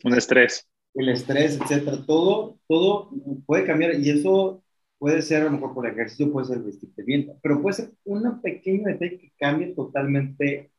Un 0.04 0.14
estrés. 0.14 0.68
el 0.94 1.10
estrés, 1.10 1.60
etcétera, 1.60 2.06
todo, 2.06 2.60
todo 2.68 3.10
puede 3.46 3.66
cambiar 3.66 3.96
y 4.00 4.10
eso 4.10 4.64
puede 4.98 5.22
ser 5.22 5.42
a 5.42 5.46
lo 5.46 5.52
mejor 5.52 5.74
por 5.74 5.88
ejercicio, 5.88 6.32
puede 6.32 6.48
ser 6.48 6.60
vestirte 6.60 7.04
bien, 7.04 7.34
pero 7.42 7.62
puede 7.62 7.76
ser 7.76 7.92
una 8.06 8.42
pequeña 8.42 8.90
detalle 8.90 9.18
que 9.18 9.32
cambie 9.38 9.74
totalmente 9.74 10.72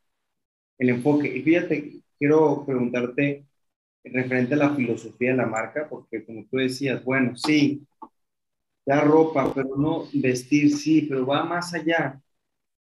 el 0.77 0.89
enfoque. 0.89 1.35
Y 1.35 1.41
fíjate, 1.41 2.01
quiero 2.17 2.65
preguntarte 2.65 3.45
referente 4.03 4.53
a 4.55 4.57
la 4.57 4.75
filosofía 4.75 5.31
de 5.31 5.37
la 5.37 5.45
marca, 5.45 5.87
porque 5.89 6.25
como 6.25 6.45
tú 6.45 6.57
decías, 6.57 7.03
bueno, 7.03 7.35
sí, 7.35 7.85
da 8.85 9.01
ropa, 9.01 9.53
pero 9.53 9.75
no 9.75 10.05
vestir, 10.13 10.71
sí, 10.71 11.03
pero 11.03 11.25
va 11.25 11.43
más 11.43 11.73
allá, 11.73 12.21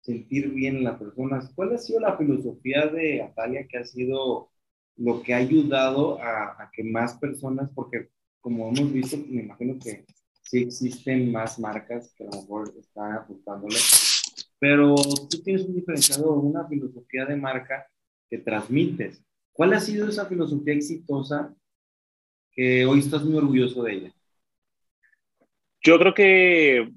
sentir 0.08 0.50
bien 0.52 0.78
en 0.78 0.84
las 0.86 0.98
personas. 0.98 1.52
¿Cuál 1.54 1.76
ha 1.76 1.78
sido 1.78 2.00
la 2.00 2.16
filosofía 2.16 2.88
de 2.88 3.22
Atalia 3.22 3.68
que 3.68 3.78
ha 3.78 3.84
sido 3.84 4.50
lo 4.96 5.22
que 5.22 5.34
ha 5.34 5.38
ayudado 5.38 6.18
a, 6.22 6.72
que 6.74 6.84
más 6.84 7.18
personas, 7.18 7.70
porque 7.76 8.08
como 8.40 8.70
hemos 8.70 8.92
visto, 8.94 9.18
me 9.18 9.44
imagino 9.44 9.78
que 9.78 10.06
sí 10.44 10.60
existen 10.60 11.30
más 11.32 11.60
marcas 11.60 12.14
que 12.16 12.24
a 12.24 12.28
lo 12.28 12.42
mejor 12.42 12.74
están 12.80 13.14
apuntándole, 13.14 13.76
pero 14.58 14.96
tú 15.30 15.42
tienes 15.44 15.66
un 15.66 15.76
diferenciador, 15.76 16.38
una 16.38 16.66
filosofía 16.68 17.26
de 17.26 17.36
marca 17.36 17.86
que 18.30 18.38
transmites. 18.38 19.22
¿Cuál 19.52 19.74
ha 19.74 19.80
sido 19.82 20.08
esa 20.08 20.26
filosofía 20.26 20.74
exitosa 20.74 21.54
que 22.52 22.86
hoy 22.86 23.00
estás 23.00 23.26
muy 23.26 23.36
orgulloso 23.36 23.84
de 23.84 23.94
ella? 23.94 24.14
Yo 25.82 26.00
creo 26.00 26.14
que, 26.14 26.94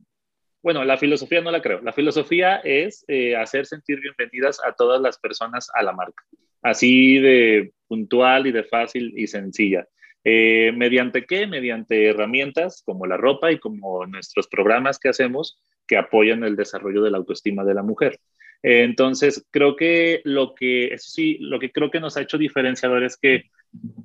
bueno, 0.63 0.85
la 0.85 0.99
filosofía 0.99 1.41
no 1.41 1.51
la 1.51 1.63
creo. 1.63 1.81
La 1.83 1.93
filosofía 1.93 2.57
es 2.57 3.05
eh, 3.09 3.37
hacer 3.37 3.67
sentir 3.67 4.01
bienvenidas 4.01 4.61
a 4.65 4.73
todas 4.73 5.01
las 5.01 5.19
personas 5.19 5.69
a 5.75 5.83
la 5.83 5.93
marca. 5.93 6.23
Así 6.63 7.19
de 7.19 7.73
puntual 7.89 8.47
y 8.47 8.53
de 8.53 8.65
fácil 8.65 9.13
y 9.17 9.27
sencilla. 9.27 9.87
Eh, 10.23 10.73
¿Mediante 10.77 11.25
qué? 11.25 11.47
Mediante 11.47 12.09
herramientas 12.09 12.83
como 12.85 13.07
la 13.07 13.17
ropa 13.17 13.51
y 13.51 13.59
como 13.59 14.07
nuestros 14.07 14.49
programas 14.49 14.99
que 14.99 15.09
hacemos 15.09 15.59
que 15.87 15.97
apoyan 15.97 16.45
el 16.45 16.57
desarrollo 16.57 17.03
de 17.03 17.11
la 17.11 17.19
autoestima 17.19 17.65
de 17.65 17.75
la 17.75 17.83
mujer. 17.83 18.21
Eh, 18.63 18.83
entonces, 18.83 19.47
creo 19.51 19.77
que 19.77 20.21
lo 20.25 20.55
que, 20.55 20.89
eso 20.95 21.11
sí, 21.11 21.39
lo 21.41 21.59
que 21.59 21.73
creo 21.73 21.91
que 21.91 22.01
nos 22.01 22.17
ha 22.17 22.23
hecho 22.23 22.39
diferenciador 22.39 23.03
es 23.05 23.17
que 23.17 23.45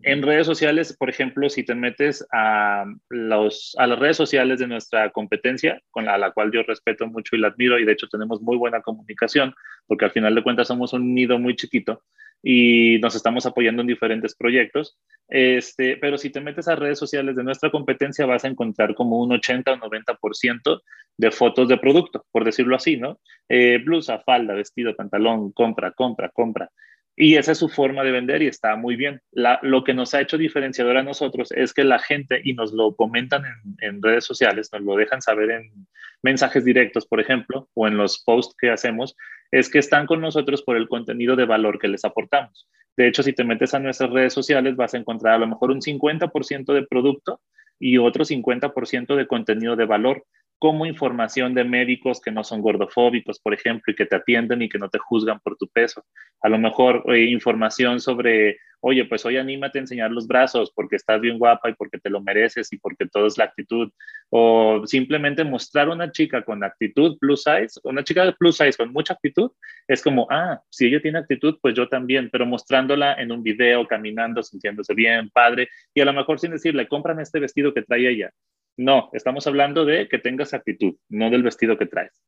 en 0.04 0.22
redes 0.22 0.46
sociales, 0.46 0.96
por 0.98 1.10
ejemplo, 1.10 1.50
si 1.50 1.64
te 1.64 1.74
metes 1.74 2.26
a, 2.32 2.86
los, 3.10 3.76
a 3.80 3.88
las 3.88 4.00
redes 4.00 4.18
sociales 4.18 4.60
de 4.60 4.68
nuestra 4.68 5.10
competencia, 5.10 5.82
con 5.90 6.06
la, 6.06 6.18
la, 6.18 6.32
cual 6.32 6.52
yo 6.52 6.62
respeto 6.64 7.08
mucho 7.08 7.36
y 7.36 7.40
la 7.40 7.48
admiro, 7.48 7.80
y 7.80 7.86
de 7.86 7.94
hecho 7.94 8.08
tenemos 8.08 8.42
muy 8.42 8.58
buena 8.58 8.82
comunicación, 8.82 9.56
porque 9.88 10.06
al 10.06 10.12
final 10.12 10.36
de 10.36 10.44
cuentas 10.44 10.68
somos 10.68 10.94
un 10.94 11.14
nido 11.14 11.40
muy 11.40 11.56
chiquito, 11.56 12.04
y 12.42 13.00
nos 13.00 13.16
estamos 13.16 13.46
apoyando 13.46 13.82
en 13.82 13.88
diferentes 13.88 14.36
proyectos. 14.36 14.98
Este, 15.28 15.98
pero 15.98 16.18
si 16.18 16.30
te 16.30 16.42
metes 16.42 16.68
a 16.68 16.76
redes 16.76 17.00
sociales 17.00 17.36
de 17.36 17.44
nuestra 17.44 17.72
competencia, 17.72 18.26
vas 18.26 18.46
a 18.46 18.48
encontrar 18.48 18.94
como 18.96 19.20
un 19.22 19.32
80 19.32 19.74
o 19.74 19.78
90% 19.78 20.82
de 21.18 21.32
fotos 21.32 21.68
de 21.68 21.78
producto, 21.78 22.26
por 22.32 22.44
decirlo 22.44 22.76
así, 22.76 22.98
¿no? 22.98 23.20
Eh, 23.50 23.80
blusa, 23.84 24.20
falda, 24.20 24.54
vestido, 24.54 24.96
pantalón, 24.96 25.52
compra, 25.52 25.92
compra, 25.92 26.30
compra. 26.30 26.70
Y 27.18 27.36
esa 27.36 27.54
es 27.54 27.60
su 27.60 27.70
forma 27.70 28.04
de 28.04 28.12
vender 28.12 28.42
y 28.42 28.48
está 28.48 28.76
muy 28.76 28.96
bien. 28.96 29.22
lo 29.32 29.84
que 29.84 29.94
nos 29.94 30.14
ha 30.14 30.22
hecho 30.22 30.38
diferenciador 30.38 30.98
a 30.98 31.04
nosotros 31.04 31.52
es 31.54 31.74
que 31.74 31.86
la 31.86 32.00
gente, 32.00 32.42
y 32.44 32.54
nos 32.54 32.74
lo 32.74 32.94
comentan 32.96 33.44
en, 33.80 34.02
redes 34.02 34.26
sociales, 34.26 34.70
nos 34.74 34.82
lo 34.82 34.96
dejan 34.98 35.22
saber 35.22 35.52
en 35.52 35.88
mensajes 36.22 36.66
directos, 36.66 37.06
por 37.06 37.22
ejemplo, 37.22 37.70
o 37.74 37.88
en 37.88 37.96
los 37.96 38.22
posts 38.22 38.56
que 38.60 38.70
hacemos, 38.70 39.16
es 39.60 39.70
que 39.70 39.80
están 39.80 40.06
con 40.06 40.20
nosotros 40.20 40.64
por 40.64 40.76
el 40.76 40.90
contenido 40.90 41.38
de 41.38 41.46
valor 41.46 41.80
que 41.80 41.88
les 41.88 42.04
aportamos. 42.04 42.68
De 42.98 43.08
hecho, 43.08 43.24
si 43.24 43.32
te 43.32 43.46
metes 43.46 43.74
a 43.74 43.80
nuestras 43.80 44.10
redes 44.10 44.34
sociales, 44.34 44.76
vas 44.76 44.94
a 44.94 44.98
encontrar 44.98 45.36
a 45.36 45.38
lo 45.38 45.48
mejor 45.48 45.72
un 45.72 45.80
50% 45.80 46.74
de 46.74 46.86
producto 46.86 47.40
y 47.80 47.98
otro 47.98 48.26
50% 48.26 49.16
de 49.16 49.28
contenido 49.28 49.78
de 49.78 49.86
valor 49.86 50.26
como 50.60 50.86
información 50.86 51.54
de 51.54 51.64
médicos 51.64 52.22
que 52.22 52.32
no 52.32 52.44
son 52.44 52.62
gordofóbicos, 52.62 53.40
por 53.40 53.54
ejemplo, 53.54 53.92
y 53.92 53.96
que 53.96 54.06
te 54.06 54.16
atienden 54.16 54.62
y 54.62 54.70
que 54.70 54.80
no 54.80 54.90
te 54.90 55.00
juzgan 55.00 55.40
por 55.42 55.58
tu 55.58 55.68
peso. 55.68 56.06
A 56.42 56.50
lo 56.50 56.58
mejor 56.58 57.04
eh, 57.14 57.26
información 57.26 58.00
sobre, 58.00 58.58
oye, 58.80 59.06
pues 59.06 59.26
hoy 59.26 59.38
anímate 59.38 59.80
a 59.80 59.82
enseñar 59.82 60.12
los 60.12 60.28
brazos 60.28 60.72
porque 60.74 60.96
estás 60.96 61.20
bien 61.20 61.38
guapa 61.38 61.70
y 61.70 61.74
porque 61.74 62.00
te 62.00 62.10
lo 62.10 62.22
mereces 62.22 62.72
y 62.72 62.78
porque 62.78 63.06
todo 63.06 63.28
es 63.28 63.38
la 63.38 63.46
actitud. 63.46 63.92
O 64.30 64.84
simplemente 64.86 65.44
mostrar 65.44 65.90
una 65.90 66.12
chica 66.12 66.44
con 66.44 66.64
actitud 66.64 67.18
plus 67.20 67.44
size, 67.44 67.80
una 67.84 68.04
chica 68.04 68.26
de 68.26 68.34
plus 68.34 68.58
size 68.58 68.78
con 68.78 68.94
mucha 68.94 69.14
actitud, 69.14 69.52
es 69.88 70.02
como, 70.02 70.26
ah, 70.30 70.62
si 70.70 70.88
ella 70.88 71.02
tiene 71.02 71.20
actitud, 71.20 71.58
pues 71.62 71.76
yo 71.76 71.90
también, 71.90 72.30
pero 72.32 72.46
mostrándola 72.46 73.16
en 73.16 73.32
un 73.32 73.44
video, 73.44 73.88
caminando, 73.88 74.42
sintiéndose 74.42 74.94
bien, 74.94 75.30
padre, 75.32 75.70
y 75.94 76.02
a 76.02 76.06
lo 76.06 76.14
mejor 76.14 76.40
sin 76.40 76.52
decirle, 76.52 76.88
cómprame 76.88 77.24
este 77.24 77.40
vestido 77.40 77.74
que 77.74 77.82
trae 77.82 78.10
ella 78.10 78.32
no, 78.78 79.10
estamos 79.14 79.48
hablando 79.48 79.86
de 79.86 80.08
que 80.08 80.20
tengas 80.20 80.54
actitud, 80.54 80.96
no 81.10 81.30
del 81.30 81.44
vestido 81.44 81.78
que 81.78 81.86
traes. 81.86 82.22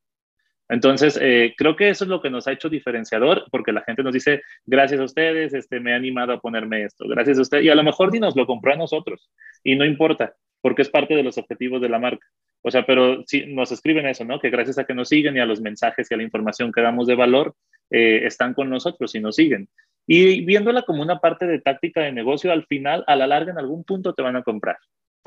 Entonces, 0.68 1.18
eh, 1.20 1.54
creo 1.56 1.76
que 1.76 1.88
eso 1.88 2.04
es 2.04 2.10
lo 2.10 2.20
que 2.20 2.28
nos 2.28 2.46
ha 2.46 2.52
hecho 2.52 2.68
diferenciador, 2.68 3.46
porque 3.50 3.72
la 3.72 3.82
gente 3.82 4.02
nos 4.02 4.12
dice, 4.12 4.42
gracias 4.66 5.00
a 5.00 5.04
ustedes, 5.04 5.54
este, 5.54 5.80
me 5.80 5.94
ha 5.94 5.96
animado 5.96 6.32
a 6.32 6.40
ponerme 6.40 6.84
esto, 6.84 7.06
gracias 7.08 7.38
a 7.38 7.42
ustedes, 7.42 7.64
y 7.64 7.70
a 7.70 7.74
lo 7.74 7.82
mejor 7.82 8.12
ni 8.12 8.20
nos 8.20 8.36
lo 8.36 8.46
compró 8.46 8.72
a 8.74 8.76
nosotros, 8.76 9.30
y 9.64 9.76
no 9.76 9.86
importa, 9.86 10.34
porque 10.60 10.82
es 10.82 10.90
parte 10.90 11.14
de 11.14 11.22
los 11.22 11.38
objetivos 11.38 11.80
de 11.80 11.88
la 11.88 11.98
marca. 11.98 12.26
O 12.62 12.70
sea, 12.70 12.84
pero 12.84 13.22
si 13.26 13.46
nos 13.46 13.72
escriben 13.72 14.06
eso, 14.06 14.24
¿no? 14.24 14.40
Que 14.40 14.50
gracias 14.50 14.78
a 14.78 14.84
que 14.84 14.92
nos 14.92 15.08
siguen 15.08 15.36
y 15.36 15.40
a 15.40 15.46
los 15.46 15.60
mensajes 15.60 16.10
y 16.10 16.14
a 16.14 16.16
la 16.16 16.24
información 16.24 16.72
que 16.72 16.82
damos 16.82 17.06
de 17.06 17.14
valor, 17.14 17.54
eh, 17.90 18.26
están 18.26 18.52
con 18.52 18.68
nosotros 18.68 19.14
y 19.14 19.20
nos 19.20 19.36
siguen. 19.36 19.68
Y 20.06 20.44
viéndola 20.44 20.82
como 20.82 21.02
una 21.02 21.20
parte 21.20 21.46
de 21.46 21.60
táctica 21.60 22.02
de 22.02 22.12
negocio, 22.12 22.50
al 22.50 22.66
final, 22.66 23.04
a 23.06 23.14
la 23.16 23.26
larga, 23.26 23.52
en 23.52 23.58
algún 23.58 23.84
punto 23.84 24.12
te 24.12 24.22
van 24.22 24.36
a 24.36 24.42
comprar 24.42 24.76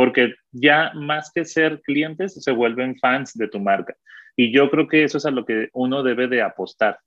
porque 0.01 0.33
ya 0.51 0.91
más 0.95 1.31
que 1.31 1.45
ser 1.45 1.79
clientes, 1.83 2.33
se 2.33 2.51
vuelven 2.51 2.97
fans 2.97 3.33
de 3.35 3.47
tu 3.47 3.59
marca. 3.59 3.95
Y 4.35 4.51
yo 4.51 4.71
creo 4.71 4.87
que 4.87 5.03
eso 5.03 5.19
es 5.19 5.27
a 5.27 5.29
lo 5.29 5.45
que 5.45 5.69
uno 5.73 6.01
debe 6.01 6.27
de 6.27 6.41
apostar, 6.41 6.97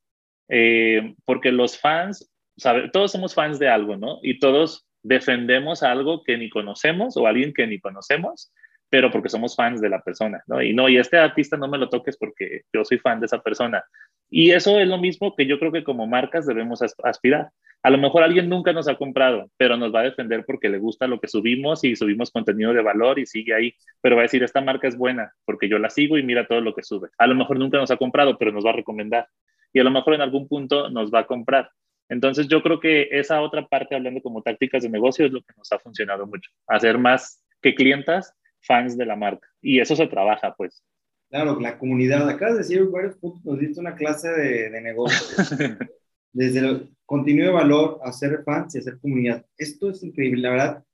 eh, 0.48 1.16
porque 1.24 1.50
los 1.50 1.76
fans, 1.76 2.30
sabe, 2.56 2.90
todos 2.90 3.10
somos 3.10 3.34
fans 3.34 3.58
de 3.58 3.68
algo, 3.68 3.96
¿no? 3.96 4.20
Y 4.22 4.38
todos 4.38 4.86
defendemos 5.02 5.82
algo 5.82 6.22
que 6.22 6.38
ni 6.38 6.48
conocemos 6.48 7.16
o 7.16 7.26
alguien 7.26 7.52
que 7.52 7.66
ni 7.66 7.80
conocemos, 7.80 8.52
pero 8.94 9.10
porque 9.10 9.28
somos 9.28 9.56
fans 9.56 9.80
de 9.80 9.88
la 9.88 10.00
persona, 10.00 10.44
¿no? 10.46 10.62
Y 10.62 10.72
no, 10.72 10.88
y 10.88 10.98
este 10.98 11.18
artista 11.18 11.56
no 11.56 11.66
me 11.66 11.78
lo 11.78 11.88
toques 11.88 12.16
porque 12.16 12.60
yo 12.72 12.84
soy 12.84 12.98
fan 12.98 13.18
de 13.18 13.26
esa 13.26 13.42
persona. 13.42 13.82
Y 14.30 14.52
eso 14.52 14.78
es 14.78 14.86
lo 14.86 14.98
mismo 14.98 15.34
que 15.34 15.46
yo 15.46 15.58
creo 15.58 15.72
que 15.72 15.82
como 15.82 16.06
marcas 16.06 16.46
debemos 16.46 16.80
aspirar. 17.02 17.48
A 17.82 17.90
lo 17.90 17.98
mejor 17.98 18.22
alguien 18.22 18.48
nunca 18.48 18.72
nos 18.72 18.86
ha 18.86 18.94
comprado, 18.94 19.50
pero 19.56 19.76
nos 19.76 19.92
va 19.92 19.98
a 19.98 20.04
defender 20.04 20.44
porque 20.46 20.68
le 20.68 20.78
gusta 20.78 21.08
lo 21.08 21.18
que 21.18 21.26
subimos 21.26 21.82
y 21.82 21.96
subimos 21.96 22.30
contenido 22.30 22.72
de 22.72 22.82
valor 22.82 23.18
y 23.18 23.26
sigue 23.26 23.52
ahí. 23.52 23.74
Pero 24.00 24.14
va 24.14 24.22
a 24.22 24.28
decir, 24.30 24.44
esta 24.44 24.60
marca 24.60 24.86
es 24.86 24.96
buena 24.96 25.32
porque 25.44 25.68
yo 25.68 25.80
la 25.80 25.90
sigo 25.90 26.16
y 26.16 26.22
mira 26.22 26.46
todo 26.46 26.60
lo 26.60 26.72
que 26.72 26.84
sube. 26.84 27.08
A 27.18 27.26
lo 27.26 27.34
mejor 27.34 27.58
nunca 27.58 27.78
nos 27.78 27.90
ha 27.90 27.96
comprado, 27.96 28.38
pero 28.38 28.52
nos 28.52 28.64
va 28.64 28.70
a 28.70 28.74
recomendar. 28.74 29.26
Y 29.72 29.80
a 29.80 29.82
lo 29.82 29.90
mejor 29.90 30.14
en 30.14 30.20
algún 30.20 30.46
punto 30.46 30.88
nos 30.88 31.12
va 31.12 31.18
a 31.18 31.26
comprar. 31.26 31.68
Entonces 32.08 32.46
yo 32.46 32.62
creo 32.62 32.78
que 32.78 33.08
esa 33.10 33.42
otra 33.42 33.66
parte, 33.66 33.96
hablando 33.96 34.22
como 34.22 34.40
tácticas 34.40 34.84
de 34.84 34.88
negocio, 34.88 35.26
es 35.26 35.32
lo 35.32 35.40
que 35.40 35.52
nos 35.56 35.72
ha 35.72 35.80
funcionado 35.80 36.28
mucho. 36.28 36.48
Hacer 36.68 36.96
más 36.96 37.42
que 37.60 37.74
clientas, 37.74 38.32
fans 38.66 38.96
de 38.96 39.06
la 39.06 39.16
marca. 39.16 39.46
Y 39.60 39.80
eso 39.80 39.96
se 39.96 40.06
trabaja, 40.06 40.54
pues. 40.56 40.82
Claro, 41.30 41.58
la 41.60 41.78
comunidad. 41.78 42.28
Acabas 42.28 42.54
de 42.54 42.58
decir 42.60 42.84
varios 42.86 43.16
puntos, 43.16 43.44
nos 43.44 43.58
diste 43.58 43.80
una 43.80 43.94
clase 43.94 44.28
de, 44.28 44.70
de 44.70 44.80
negocio. 44.80 45.36
Desde 46.32 46.58
el 46.60 46.96
contenido 47.06 47.46
de 47.46 47.52
valor, 47.52 48.00
hacer 48.04 48.42
fans 48.44 48.74
y 48.74 48.78
hacer 48.78 48.98
comunidad. 48.98 49.44
Esto 49.56 49.90
es 49.90 50.02
increíble, 50.02 50.42
la 50.42 50.50
verdad. 50.50 50.84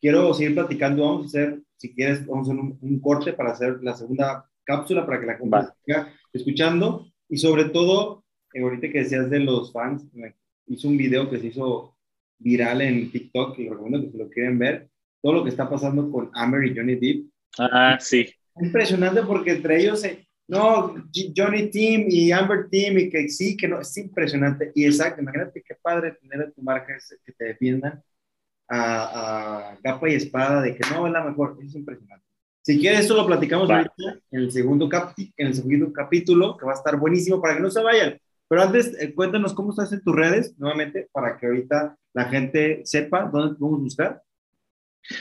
Quiero 0.00 0.32
seguir 0.34 0.54
platicando. 0.54 1.04
Vamos 1.04 1.22
a 1.22 1.26
hacer, 1.26 1.62
si 1.76 1.94
quieres, 1.94 2.26
vamos 2.26 2.48
a 2.48 2.52
hacer 2.52 2.64
un, 2.80 3.00
corte 3.00 3.32
para 3.32 3.52
hacer 3.52 3.78
la 3.82 3.94
segunda 3.94 4.48
cápsula 4.64 5.06
para 5.06 5.20
que 5.20 5.26
la 5.26 5.38
comunidad 5.38 5.74
siga 5.84 6.12
escuchando. 6.32 7.06
Y 7.28 7.38
sobre 7.38 7.66
todo, 7.66 8.24
eh, 8.52 8.62
ahorita 8.62 8.90
que 8.90 8.98
decías 9.00 9.30
de 9.30 9.40
los 9.40 9.72
fans, 9.72 10.04
hizo 10.66 10.88
un 10.88 10.96
video 10.96 11.30
que 11.30 11.38
se 11.38 11.48
hizo 11.48 11.96
viral 12.38 12.82
en 12.82 13.10
TikTok, 13.10 13.58
lo 13.58 13.70
recomiendo 13.70 14.02
que 14.02 14.10
si 14.10 14.18
lo 14.18 14.28
quieren 14.28 14.58
ver, 14.58 14.88
todo 15.22 15.32
lo 15.34 15.44
que 15.44 15.50
está 15.50 15.70
pasando 15.70 16.10
con 16.10 16.30
Amber 16.34 16.64
y 16.66 16.76
Johnny 16.76 16.96
Depp. 16.96 17.26
Ah, 17.58 17.96
sí 18.00 18.28
impresionante 18.60 19.22
porque 19.22 19.52
entre 19.52 19.80
ellos, 19.80 20.02
no, 20.48 20.94
Johnny 21.36 21.70
Team 21.70 22.04
y 22.08 22.32
Amber 22.32 22.68
Team 22.68 22.98
y 22.98 23.10
que 23.10 23.28
sí, 23.28 23.56
que 23.56 23.68
no, 23.68 23.80
es 23.80 23.96
impresionante. 23.96 24.72
Y 24.74 24.84
exacto, 24.84 25.22
imagínate 25.22 25.62
qué 25.62 25.74
padre 25.80 26.18
tener 26.20 26.46
a 26.46 26.50
tu 26.50 26.62
marca 26.62 26.94
que 27.24 27.32
te 27.32 27.44
defiendan 27.44 28.02
a, 28.68 29.76
capa 29.82 30.08
y 30.08 30.14
espada 30.14 30.60
de 30.62 30.74
que 30.74 30.90
no 30.90 31.06
es 31.06 31.12
la 31.12 31.24
mejor, 31.24 31.58
es 31.62 31.74
impresionante. 31.74 32.26
Si 32.64 32.78
quieres, 32.78 33.00
eso 33.00 33.16
lo 33.16 33.26
platicamos 33.26 33.68
en 33.68 33.88
el, 34.30 34.52
segundo 34.52 34.88
en 35.36 35.46
el 35.48 35.54
segundo 35.54 35.92
capítulo, 35.92 36.56
que 36.56 36.64
va 36.64 36.72
a 36.72 36.76
estar 36.76 36.96
buenísimo 36.96 37.40
para 37.40 37.56
que 37.56 37.60
no 37.60 37.70
se 37.70 37.82
vayan. 37.82 38.18
Pero 38.46 38.62
antes, 38.62 38.94
eh, 39.00 39.14
cuéntanos 39.14 39.52
cómo 39.52 39.70
estás 39.70 39.92
en 39.92 40.02
tus 40.02 40.14
redes, 40.14 40.54
nuevamente, 40.58 41.08
para 41.10 41.36
que 41.36 41.46
ahorita 41.46 41.96
la 42.12 42.24
gente 42.26 42.82
sepa 42.84 43.28
dónde 43.32 43.58
podemos 43.58 43.80
buscar. 43.80 44.22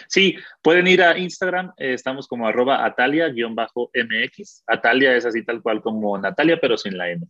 Sí, 0.07 0.35
pueden 0.61 0.87
ir 0.87 1.01
a 1.01 1.17
Instagram, 1.17 1.71
eh, 1.77 1.93
estamos 1.93 2.27
como 2.27 2.47
arroba 2.47 2.85
atalia-mx. 2.85 4.63
Atalia 4.67 5.15
es 5.15 5.25
así 5.25 5.43
tal 5.43 5.61
cual 5.61 5.81
como 5.81 6.17
Natalia, 6.17 6.59
pero 6.59 6.77
sin 6.77 6.97
la 6.97 7.09
M. 7.09 7.25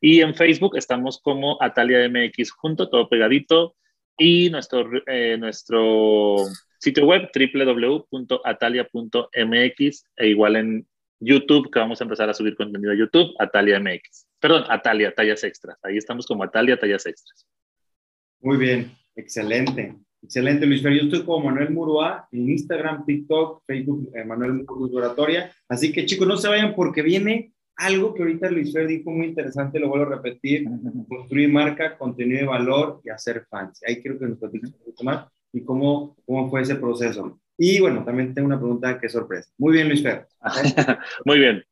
Y 0.00 0.20
en 0.20 0.34
Facebook 0.34 0.76
estamos 0.76 1.20
como 1.20 1.60
Atalia 1.62 2.08
MX 2.08 2.52
junto, 2.52 2.88
todo 2.88 3.08
pegadito. 3.08 3.76
y 4.16 4.48
nuestro, 4.48 4.88
eh, 5.08 5.36
nuestro 5.36 6.36
sitio 6.78 7.04
web 7.04 7.28
www.atalia.mx 7.34 10.04
e 10.16 10.28
igual 10.28 10.56
en 10.56 10.86
YouTube, 11.18 11.70
que 11.70 11.78
vamos 11.78 12.00
a 12.00 12.04
empezar 12.04 12.28
a 12.28 12.34
subir 12.34 12.54
contenido 12.54 12.92
a 12.92 12.96
YouTube, 12.96 13.34
Atalia 13.38 13.80
MX. 13.80 14.28
Perdón, 14.38 14.64
Atalia, 14.68 15.14
tallas 15.14 15.42
extras. 15.42 15.78
Ahí 15.82 15.96
estamos 15.96 16.26
como 16.26 16.44
Atalia, 16.44 16.78
tallas 16.78 17.06
extras. 17.06 17.46
Muy 18.40 18.58
bien, 18.58 18.92
excelente. 19.16 19.96
Excelente, 20.24 20.64
Luis 20.64 20.82
Fer. 20.82 20.94
Yo 20.94 21.02
estoy 21.02 21.22
como 21.22 21.44
Manuel 21.44 21.70
Murúa 21.70 22.26
en 22.32 22.48
Instagram, 22.48 23.04
TikTok, 23.04 23.62
Facebook, 23.66 24.10
eh, 24.14 24.24
Manuel 24.24 24.64
Murúa 24.66 25.14
Así 25.68 25.92
que 25.92 26.06
chicos, 26.06 26.26
no 26.26 26.38
se 26.38 26.48
vayan 26.48 26.74
porque 26.74 27.02
viene 27.02 27.52
algo 27.76 28.14
que 28.14 28.22
ahorita 28.22 28.50
Luis 28.50 28.72
Fer 28.72 28.86
dijo 28.86 29.10
muy 29.10 29.26
interesante, 29.26 29.78
lo 29.78 29.88
vuelvo 29.88 30.06
a 30.06 30.16
repetir, 30.16 30.64
construir 31.08 31.52
marca, 31.52 31.98
contenido 31.98 32.40
de 32.40 32.46
valor 32.46 33.02
y 33.04 33.10
hacer 33.10 33.44
fans. 33.50 33.80
Ahí 33.86 34.02
creo 34.02 34.18
que 34.18 34.26
nos 34.26 34.38
platiques 34.38 34.70
un 34.72 34.78
poquito 34.78 35.04
más 35.04 35.26
y 35.52 35.62
cómo, 35.62 36.16
cómo 36.24 36.48
fue 36.48 36.62
ese 36.62 36.76
proceso. 36.76 37.38
Y 37.58 37.80
bueno, 37.80 38.02
también 38.02 38.32
tengo 38.32 38.46
una 38.46 38.58
pregunta 38.58 38.98
que 38.98 39.10
sorpresa. 39.10 39.50
Muy 39.58 39.74
bien, 39.74 39.88
Luis 39.88 40.02
Fer. 40.02 40.26
muy 41.26 41.38
bien. 41.38 41.62